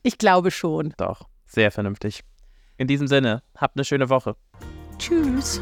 Ich 0.03 0.17
glaube 0.17 0.51
schon. 0.51 0.95
Doch. 0.97 1.29
Sehr 1.47 1.71
vernünftig. 1.71 2.23
In 2.79 2.87
diesem 2.89 3.07
Sinne, 3.07 3.43
habt 3.55 3.77
eine 3.77 3.85
schöne 3.85 4.09
Woche. 4.09 4.35
Tschüss. 4.99 5.61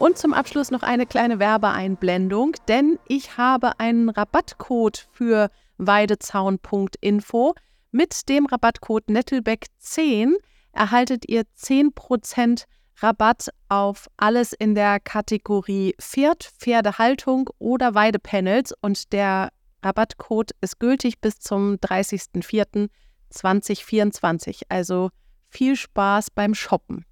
Und 0.00 0.16
zum 0.16 0.32
Abschluss 0.32 0.70
noch 0.70 0.82
eine 0.82 1.04
kleine 1.04 1.38
Werbeeinblendung, 1.38 2.56
denn 2.68 2.98
ich 3.06 3.36
habe 3.36 3.78
einen 3.78 4.08
Rabattcode 4.08 5.06
für 5.12 5.50
weidezaun.info. 5.76 7.54
Mit 7.90 8.30
dem 8.30 8.46
Rabattcode 8.46 9.10
Nettelbeck10 9.10 10.36
erhaltet 10.72 11.28
ihr 11.28 11.42
10% 11.42 12.64
Rabatt 12.96 13.50
auf 13.68 14.08
alles 14.16 14.54
in 14.54 14.74
der 14.74 15.00
Kategorie 15.00 15.94
Pferd, 16.00 16.50
Pferdehaltung 16.58 17.50
oder 17.58 17.94
Weidepanels 17.94 18.72
und 18.80 19.12
der 19.12 19.50
Rabattcode 19.82 20.52
ist 20.62 20.80
gültig 20.80 21.20
bis 21.20 21.40
zum 21.40 21.74
30.04.2024. 21.74 24.62
Also 24.70 25.10
viel 25.50 25.76
Spaß 25.76 26.30
beim 26.30 26.54
Shoppen. 26.54 27.04